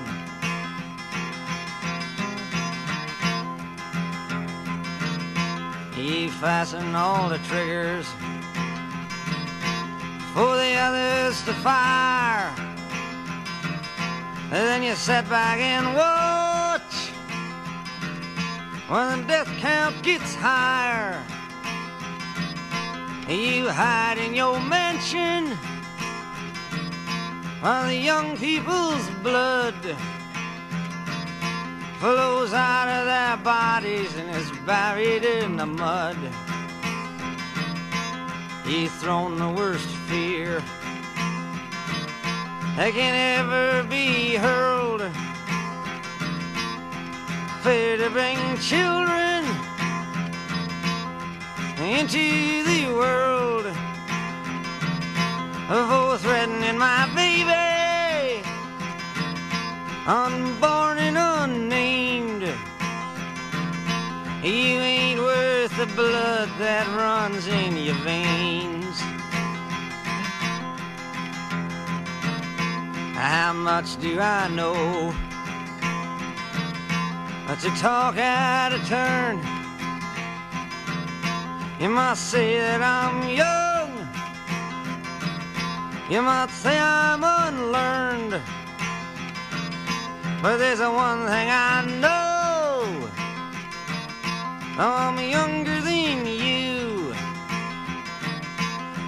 [5.96, 8.08] You fasten all the triggers
[10.34, 12.52] for the others to fire.
[14.46, 17.12] And then you sit back and watch
[18.90, 21.22] when the death count gets higher.
[23.30, 25.56] You hide in your mansion
[27.62, 29.76] while the young people's blood
[32.04, 36.18] flows out of their bodies and is buried in the mud.
[38.66, 40.62] You've thrown the worst fear
[42.76, 45.04] that can ever be hurled.
[47.64, 49.46] Fear to bring children
[51.80, 53.66] into the world.
[55.70, 58.44] For threatening my baby,
[60.06, 61.73] unborn and unnamed.
[64.44, 69.00] You ain't worth the blood that runs in your veins.
[73.16, 75.16] How much do I know?
[77.48, 79.38] But to talk out of turn.
[81.80, 83.92] You might say that I'm young.
[86.12, 88.42] You might say I'm unlearned.
[90.42, 92.33] But there's a one thing I know.
[94.78, 97.14] I'm younger than you.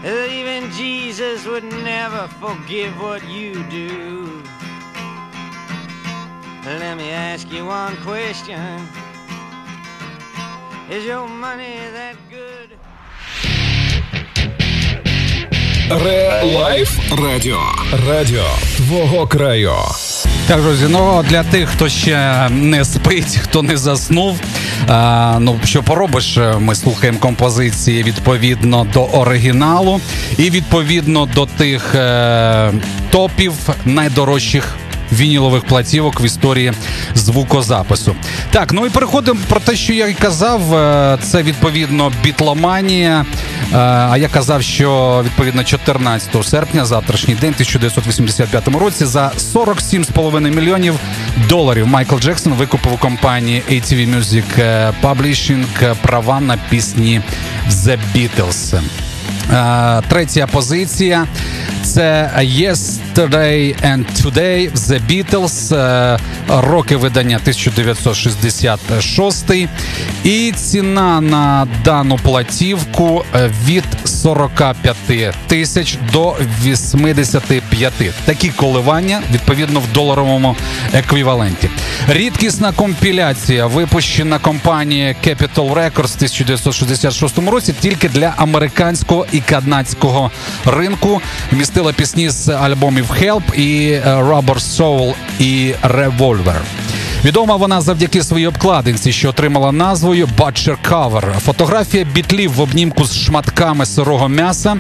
[0.05, 4.43] Even Jesus would never forgive what you do.
[6.66, 8.88] Let me ask you one question.
[10.89, 12.70] Is your money that good?
[15.89, 17.61] Ре-лайф радіо.
[18.07, 18.45] Радіо
[18.78, 19.74] твого краю.
[20.47, 24.39] Так, друзі, ну для тих, хто ще не спить, хто не заснув.
[24.88, 26.39] А, ну що поробиш?
[26.59, 30.01] Ми слухаємо композиції відповідно до оригіналу
[30.38, 32.71] і відповідно до тих е,
[33.11, 33.53] топів
[33.86, 34.76] найдорожчих.
[35.16, 36.74] Вінілових платівок в історії
[37.16, 38.16] звукозапису.
[38.51, 40.76] Так, ну і переходимо про те, що я й казав.
[40.76, 43.26] е, Це відповідно бітломанія.
[43.74, 50.95] Е, А я казав, що відповідно 14 серпня, завтрашній день, 1985 році, за 47,5 мільйонів
[51.49, 54.43] доларів Майкл Джексон викупив у компанії ATV Music
[55.03, 55.66] Publishing
[56.01, 57.22] права на пісні
[57.70, 58.80] The Beatles.
[59.53, 61.26] Е, Третя позиція.
[61.86, 66.20] Це Yesterday and Today The Beatles, е,
[66.50, 69.68] роки видання 1966.
[70.24, 74.96] І ціна на дану платівку е, від 45
[75.48, 77.94] тисяч до 85.
[78.26, 80.56] Такі коливання відповідно в доларовому
[80.94, 81.70] еквіваленті.
[82.08, 90.32] Рідкісна компіляція, випущена компанією Capital Records в 1966 році тільки для американського і канадського
[90.66, 91.22] ринку.
[91.76, 96.61] Містила пісні з альбомів Help і е, Rubber Soul і Revolver.
[97.26, 101.39] Відома вона завдяки своїй обкладинці, що отримала назвою Butcher Cover.
[101.39, 104.78] Фотографія бітлів в обнімку з шматками сирого м'яса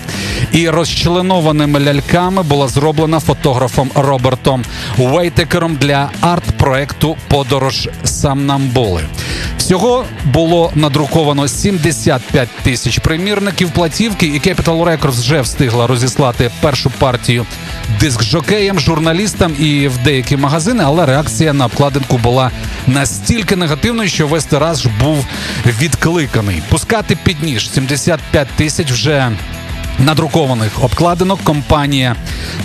[0.51, 4.63] і розчленованими ляльками була зроблена фотографом Робертом
[4.97, 9.01] Уейтекером для арт-проекту Подорож Самнамбули.
[9.65, 17.45] Всього було надруковано 75 тисяч примірників платівки, і Capital Records вже встигла розіслати першу партію
[17.99, 22.51] диск жокеям, журналістам і в деякі магазини, але реакція на обкладинку була
[22.87, 25.25] настільки негативною, що весь тираж був
[25.65, 26.63] відкликаний.
[26.69, 29.31] Пускати під ніж 75 тисяч вже.
[29.99, 32.15] Надрукованих обкладинок компанія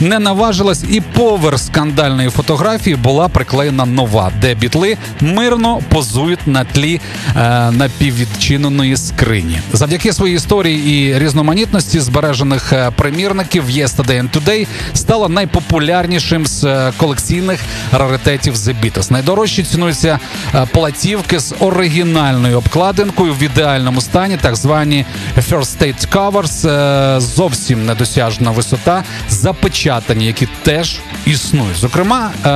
[0.01, 7.01] не наважилась, і поверх скандальної фотографії була приклеєна нова, де бітли мирно позують на тлі
[7.37, 9.61] е, напіввідчиненої скрині.
[9.73, 16.93] Завдяки своїй історії і різноманітності збережених е, примірників Yesterday and Today стала найпопулярнішим з е,
[16.97, 17.61] колекційних
[17.93, 19.13] раритетів The Beatles.
[19.13, 20.19] Найдорожчі цінуються
[20.55, 25.05] е, платівки з оригінальною обкладинкою в ідеальному стані, так звані
[25.51, 31.77] First State Covers, зовсім недосяжна висота, запечатані, які теж існують.
[31.77, 32.49] Зокрема, е,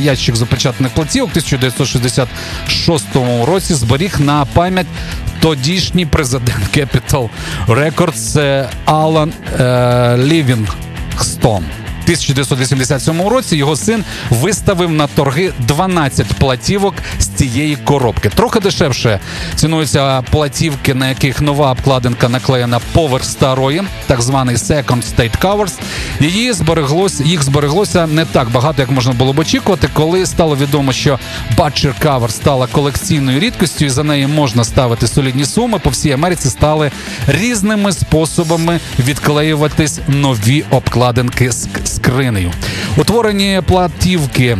[0.00, 4.86] ящик запечатаних платівок 1966 році зберіг на пам'ять
[5.40, 7.28] тодішній президент Capital
[7.68, 11.64] Records Алан е, Лівінгстон.
[12.02, 18.28] В 1987 році його син виставив на торги 12 платівок з цієї коробки.
[18.28, 19.20] Трохи дешевше
[19.54, 25.72] цінуються платівки, на яких нова обкладинка наклеєна поверх старої, так званий Second State Covers.
[26.20, 30.92] Її збереглося, їх збереглося не так багато, як можна було б очікувати, коли стало відомо,
[30.92, 31.18] що
[31.56, 35.78] Butcher Cover стала колекційною рідкістю, і за неї можна ставити солідні суми.
[35.78, 36.90] По всій Америці стали
[37.26, 42.52] різними способами відклеюватись нові обкладинки з скринею.
[42.96, 44.58] Утворені платівки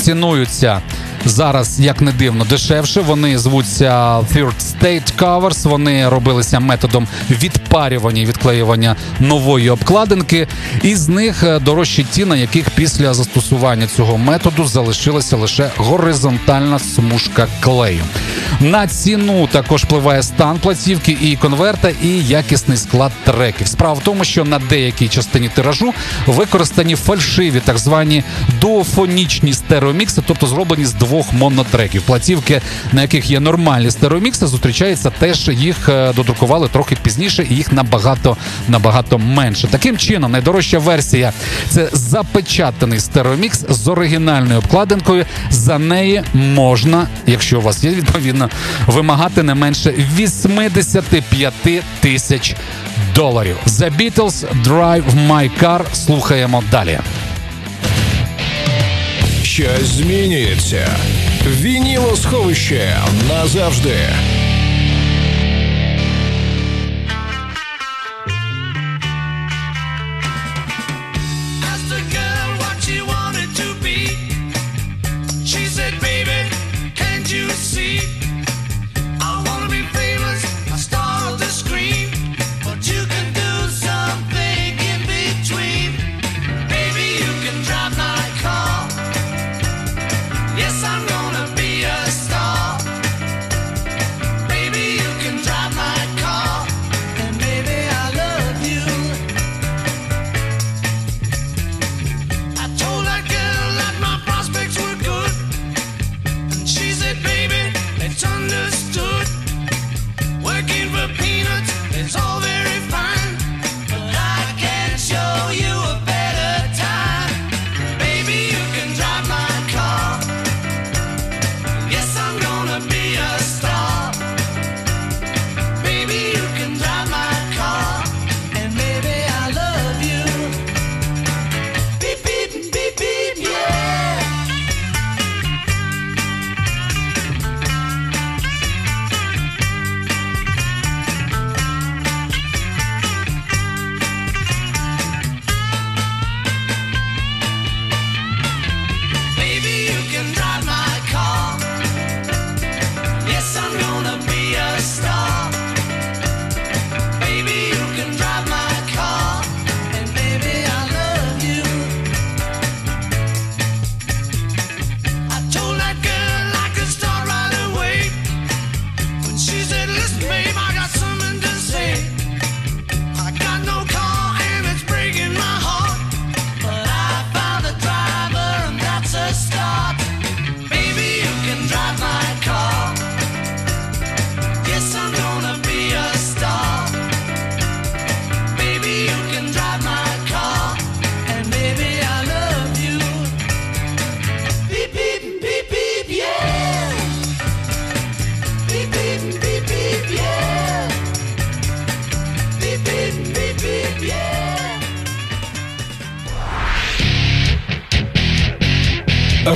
[0.00, 0.80] цінуються.
[1.24, 3.00] Зараз, як не дивно, дешевше.
[3.00, 5.68] Вони звуться Third State Covers.
[5.68, 10.48] Вони робилися методом відпарювання і відклеювання нової обкладинки.
[10.82, 16.78] І з них е, дорожчі ті, на яких після застосування цього методу залишилася лише горизонтальна
[16.78, 18.02] смужка клею.
[18.60, 23.66] На ціну також впливає стан платівки і конверта, і якісний склад треків.
[23.66, 25.94] Справа в тому, що на деякій частині тиражу
[26.26, 28.24] використані фальшиві, так звані
[28.60, 32.02] дуофонічні стереомікси, тобто зроблені з двох монотреків.
[32.02, 32.60] Платівки,
[32.92, 38.36] на яких є нормальні стереомікси, зустрічається теж їх е, додрукували трохи пізніше, і їх набагато
[38.68, 39.68] набагато менше.
[39.70, 41.32] Таким чином, найдорожча версія
[41.68, 45.24] це запечатаний стереомікс з оригінальною обкладинкою.
[45.50, 48.50] За неї можна, якщо у вас є відповідно,
[48.86, 51.52] вимагати не менше 85
[52.00, 52.54] тисяч
[53.14, 53.56] доларів.
[53.66, 55.80] The Beatles Drive My Car.
[55.94, 56.98] Слухаємо далі.
[59.50, 60.98] Щось змінюється.
[61.46, 62.98] Вінілосховище
[63.28, 63.96] назавжди.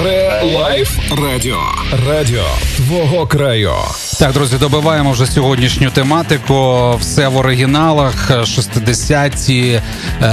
[0.03, 1.59] Ре Лайф Радіо.
[2.09, 2.45] Радіо
[2.76, 3.72] твого краю.
[4.18, 6.90] Так, друзі, добиваємо вже сьогоднішню тематику.
[7.01, 9.80] Все в оригіналах 60-ті,
[10.22, 10.26] е,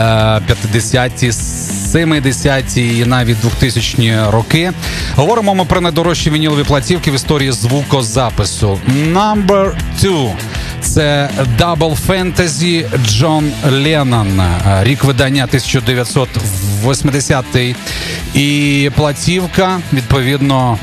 [0.48, 4.72] 50-ті, 70-ті і навіть 2000-ні роки.
[5.16, 8.80] Говоримо ми про найдорожчі вінілові платівки в історії звукозапису.
[9.14, 10.32] Number 2.
[10.82, 14.42] Це Double Fantasy Джон Леннон.
[14.84, 17.46] Рік видання 1980
[18.36, 20.78] І платівка, відповідно,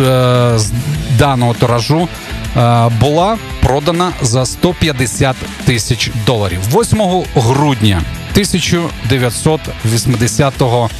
[0.00, 0.72] е, з
[1.18, 2.08] даного тиражу
[2.56, 8.02] е, була продана за 150 тисяч доларів 8 грудня
[8.32, 10.90] 1980 року.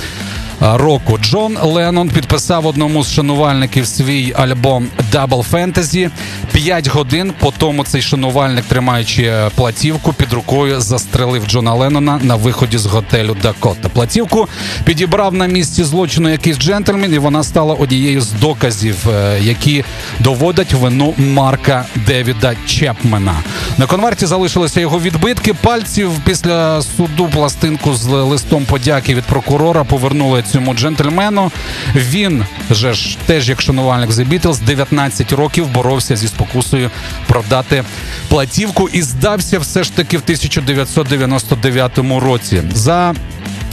[1.21, 6.11] Джон Леннон підписав одному з шанувальників свій альбом Double Fantasy.
[6.53, 12.79] П'ять годин по тому цей шанувальник, тримаючи платівку під рукою, застрелив Джона Леннона на виході
[12.79, 13.89] з готелю Дакота.
[13.89, 14.49] Платівку
[14.85, 19.85] підібрав на місці злочину якийсь джентльмен, і вона стала однією з доказів, е, які
[20.19, 23.35] доводять вину Марка Девіда Чепмена.
[23.79, 26.11] На конверті залишилися його відбитки пальців.
[26.25, 31.51] Після суду пластинку з листом подяки від прокурора повернули цьому джентльмену.
[31.95, 36.91] Він же ж теж як шанувальник The Beatles, 19 років боровся зі спокусою
[37.27, 37.85] продати
[38.29, 42.63] платівку і здався все ж таки в 1999 році.
[42.73, 43.15] За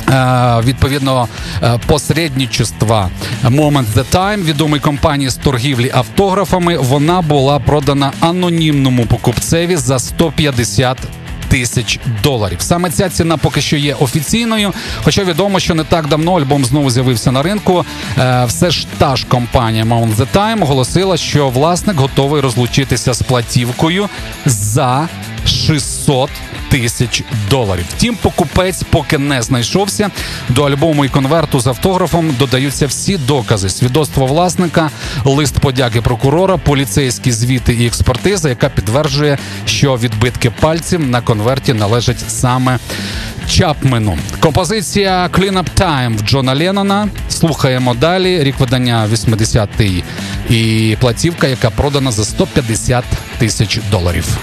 [0.10, 1.28] е, Відповідно
[1.64, 3.10] е, посередничества
[3.44, 10.98] Moment the Time відомої компанії з торгівлі автографами вона була продана анонімному покупцеві за 150
[11.54, 12.58] тисяч доларів.
[12.62, 14.74] Саме ця ціна поки що є офіційною.
[15.04, 17.86] Хоча відомо, що не так давно альбом знову з'явився на ринку.
[18.18, 23.22] Е, все ж та ж компанія Mount the Time оголосила, що власник готовий розлучитися з
[23.22, 24.10] платівкою
[24.46, 25.08] за
[25.46, 25.93] 600
[26.70, 27.86] тисяч доларів.
[27.90, 30.10] Втім, покупець поки не знайшовся.
[30.50, 34.90] До альбому і конверту з автографом додаються всі докази: свідоцтво власника,
[35.26, 42.20] лист подяки прокурора, поліцейські звіти і експертиза, яка підтверджує, що відбитки пальців на конверті належать
[42.28, 42.80] саме
[43.50, 44.18] Чапмену.
[44.40, 47.10] Композиція Clean Up Time в Джона Леннона.
[47.30, 48.44] Слухаємо далі.
[48.44, 50.04] Рік видання 80-й
[50.50, 53.04] і платівка, яка продана за 150
[53.38, 54.38] тисяч доларів.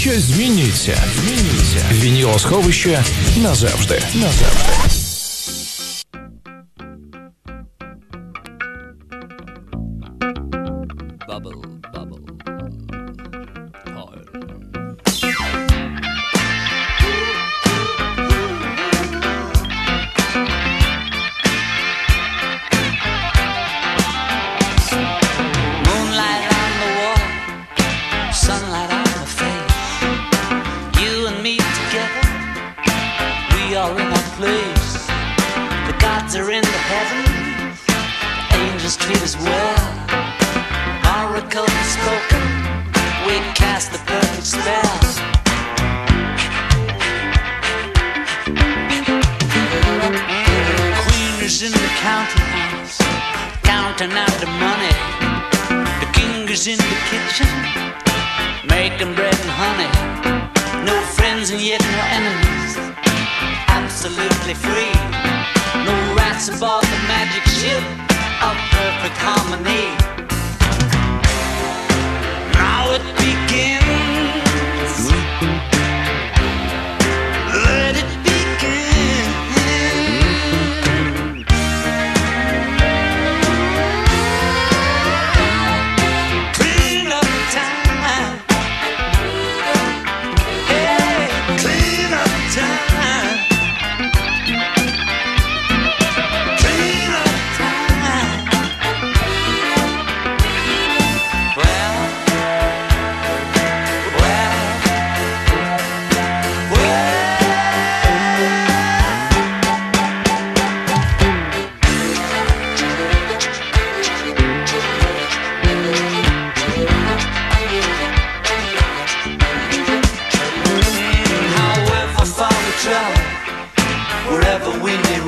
[0.00, 1.04] Щось змінюється.
[1.16, 1.86] Змінюється.
[1.92, 3.04] Вінілосховище
[3.36, 4.02] назавжди.
[4.14, 4.97] Назавжди.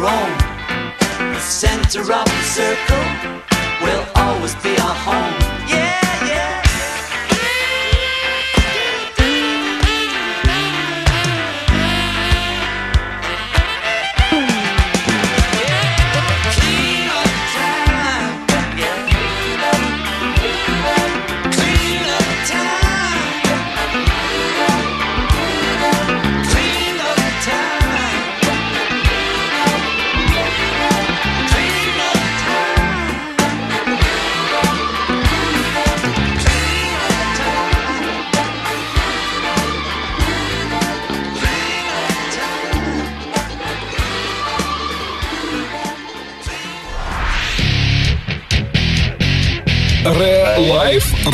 [0.01, 0.39] Roam,
[1.19, 3.07] the center of the circle
[3.83, 5.40] will always be our home.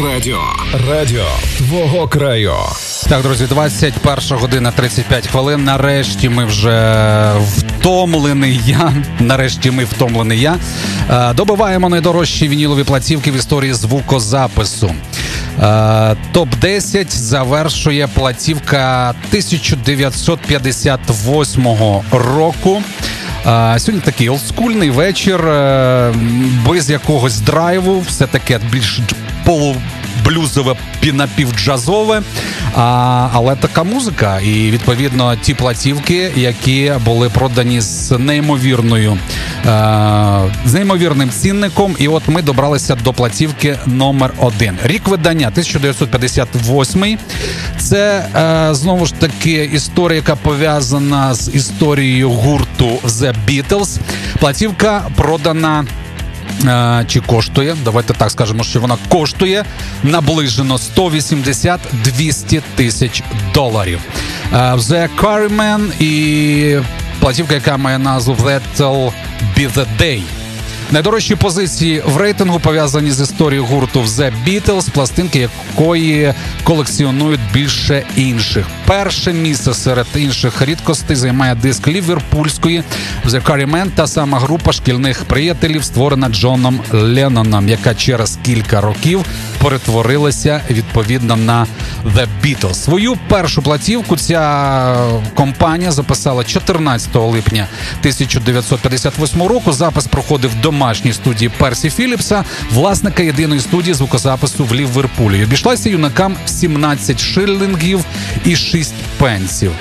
[0.04, 0.38] Радіо.
[0.88, 1.24] Радіо
[1.56, 2.52] твого краю.
[3.08, 5.64] Так, друзі, 21 година 35 хвилин.
[5.64, 8.92] Нарешті ми вже втомлений я.
[9.20, 10.56] Нарешті ми втомлений я.
[11.10, 14.94] Е, Добиваємо найдорожчі вінілові платівки в історії звукозапису.
[15.62, 21.66] Е, Топ 10 завершує платівка 1958
[22.12, 22.82] року.
[23.78, 26.14] Сьогодні такий олдскульний вечір, е,
[26.66, 29.00] без якогось драйву, все таке більш
[29.44, 32.22] полублюзове пі- напівджазове.
[32.76, 39.18] А, але така музика, і відповідно ті платівки, які були продані з неймовірною
[39.66, 39.68] е,
[40.66, 41.96] з неймовірним цінником.
[41.98, 44.78] І от ми добралися до платівки номер один.
[44.84, 47.18] Рік видання 1958.
[47.78, 53.98] Це е, знову ж таки історія, яка пов'язана з історією гурту The Beatles.
[54.38, 55.84] Платівка продана.
[57.06, 57.76] Чи коштує?
[57.84, 59.64] Давайте так скажемо, що вона коштує
[60.02, 63.22] наближено 180-200 тисяч
[63.54, 64.00] доларів.
[64.52, 66.80] The Carryman і
[67.20, 69.12] платівка, яка має назву That'll
[69.56, 70.22] Be The Day.
[70.90, 76.34] Найдорожчі позиції в рейтингу пов'язані з історією гурту The Beatles, пластинки якої
[76.64, 78.66] колекціонують більше інших.
[78.86, 82.82] Перше місце серед інших рідкостей займає диск ліверпульської
[83.26, 89.24] The Carrymen, та сама група шкільних приятелів, створена Джоном Ленноном, яка через кілька років
[89.62, 91.66] перетворилася відповідно на
[92.16, 92.74] The Beatles.
[92.74, 94.96] Свою першу платівку ця
[95.34, 97.66] компанія записала 14 липня
[98.00, 99.72] 1958 року.
[99.72, 105.44] Запис проходив в домашній студії Персі Філіпса, власника єдиної студії звукозапису в Ліверпулі.
[105.44, 108.04] Обійшлася юнакам в 17 шиллингів
[108.44, 108.75] і 6
[109.18, 109.72] пенсів.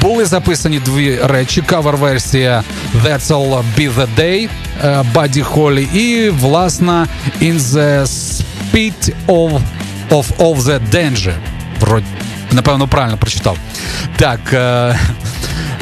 [0.00, 2.62] Були записані дві речі: кавер-версія
[3.04, 4.48] That's All Be The Day
[4.84, 7.06] е, Баді Холлі і власна
[7.42, 9.60] In The Speed of,
[10.10, 11.32] of of The Danger.
[11.80, 12.06] Вроді,
[12.52, 13.58] напевно, правильно прочитав.
[14.16, 14.40] Так.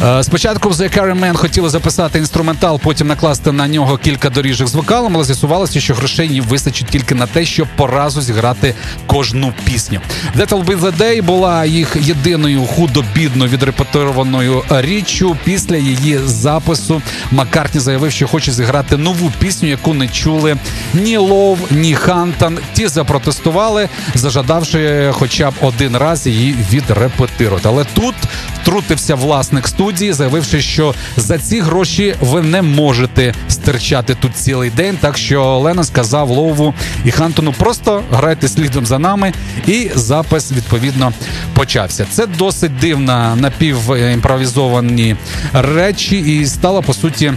[0.05, 4.74] Е- Спочатку в The Carryman хотіли записати інструментал, потім накласти на нього кілька доріжок з
[4.74, 8.74] вокалом, але з'ясувалося, що грошей їм вистачить тільки на те, щоб по разу зіграти
[9.07, 10.00] кожну пісню.
[10.36, 15.36] That'll Be The Day була їх єдиною худо-бідно відрепетированою річчю.
[15.44, 20.57] Після її запису Маккартні заявив, що хоче зіграти нову пісню, яку не чули
[20.94, 22.59] ні Лов, ні Хантон.
[22.72, 27.68] Ті запротестували, зажадавши хоча б один раз її відрепетирувати.
[27.68, 28.14] Але тут
[28.62, 34.99] втрутився власник студії, заявивши, що за ці гроші ви не можете стирчати тут цілий день.
[35.01, 36.74] Так що Лена сказав Лову
[37.05, 39.32] і Хантону, просто грайте слідом за нами,
[39.66, 41.12] і запис відповідно
[41.55, 42.07] почався.
[42.11, 45.16] Це досить дивна напівімпровізовані
[45.53, 47.32] речі, і стала по суті.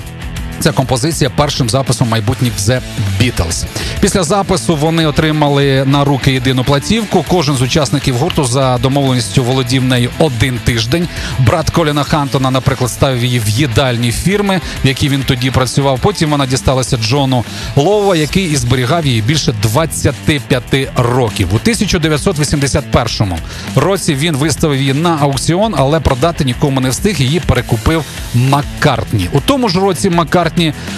[0.60, 2.82] Ця композиція першим записом майбутніх The
[3.22, 3.66] Beatles.
[4.00, 7.26] Після запису вони отримали на руки єдину платівку.
[7.28, 11.08] Кожен з учасників гурту за домовленістю володів нею один тиждень.
[11.40, 16.00] Брат Коліна Хантона, наприклад, ставив її в їдальні фірми, в якій він тоді працював.
[16.00, 17.44] Потім вона дісталася Джону
[17.76, 20.64] Лова, який і зберігав її більше 25
[20.96, 21.48] років.
[21.52, 23.34] У 1981
[23.76, 27.22] році він виставив її на аукціон, але продати нікому не встиг.
[27.22, 28.04] Її перекупив
[28.34, 29.30] Маккартні.
[29.32, 30.47] У тому ж році Маккартні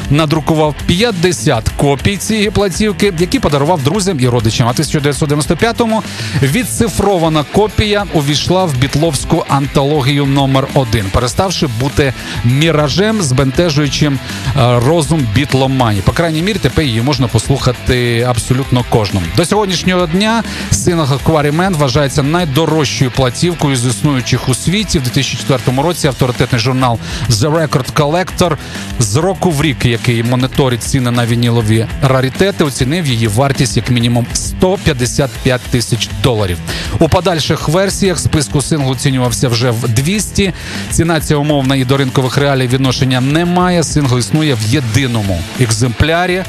[0.10, 4.68] надрукував 50 копій цієї платівки, які подарував друзям і родичам.
[4.68, 6.04] А в 1995-му
[6.42, 12.14] відцифрована копія увійшла в бітловську антологію номер 1 переставши бути
[12.44, 14.20] міражем, збентежуючим
[14.58, 16.02] е, розум бітломані.
[16.02, 19.26] По крайній мірі, тепер її можна послухати абсолютно кожному.
[19.38, 25.00] До сьогоднішнього дня сингл Quarryman вважається найдорожчою платівкою з існуючих у світі.
[25.00, 27.00] В 2004 році авторитетний журнал
[27.30, 28.58] The Record Collector
[29.00, 34.26] з року в рік, який моніторить ціни на вінілові раритети, оцінив її вартість як мінімум
[34.34, 36.58] 155 тисяч доларів.
[37.00, 40.54] У подальших версіях списку синглу оцінювався вже в 200.
[40.92, 43.84] Ціна ця умовна і до ринкових реалій відношення немає.
[43.84, 46.44] Сингл існує в єдиному екземплярі,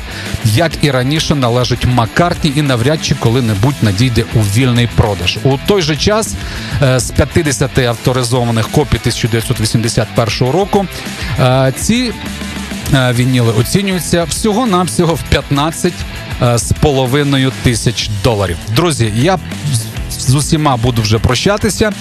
[0.44, 5.38] як і раніше належить Маккартні і навряд чи коли-небудь надійде у вільний продаж.
[5.42, 6.34] У той же час
[6.82, 10.86] е, з 50 авторизованих копій 1981 року
[11.40, 12.12] е, ці
[12.92, 15.92] вініли оцінюються всього навсього в 15
[16.42, 18.56] е, з половиною тисяч доларів.
[18.76, 19.38] Друзі, я
[20.18, 21.86] з- усіма буду вже прощатися.
[21.88, 21.92] Е,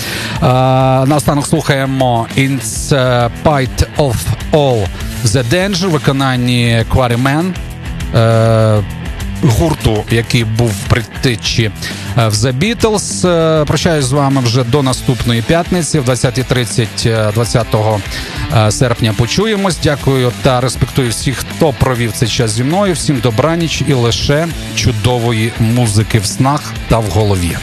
[1.05, 4.13] Наостанок слухаємо In Spite of
[4.51, 4.85] All
[5.25, 7.45] The Danger в виконанні Quarryman.
[8.15, 8.83] Е,
[9.43, 11.63] гурту, який був при течі
[12.17, 13.27] е, в The Beatles.
[13.27, 17.67] Е, прощаюсь з вами вже до наступної п'ятниці, в 20.30 20
[18.55, 19.13] е, серпня.
[19.17, 19.77] Почуємось.
[19.83, 22.93] Дякую та респектую всіх, хто провів цей час зі мною.
[22.93, 27.57] Всім добраніч і лише чудової музики в снах та в голові.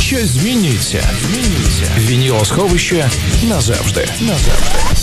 [0.00, 1.02] Щось змінюється.
[1.26, 1.86] Змінюється.
[1.98, 3.10] Вініло сховище
[3.42, 4.08] назавжди.
[4.20, 5.01] Назавжди.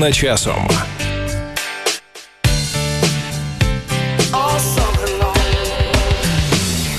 [0.00, 0.68] Перемотано часом.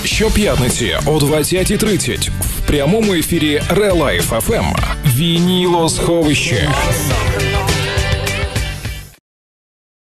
[0.06, 4.76] Щоп'ятниці о 20.30 в прямому ефірі Релайф FM.
[5.06, 6.69] Вініло сховище.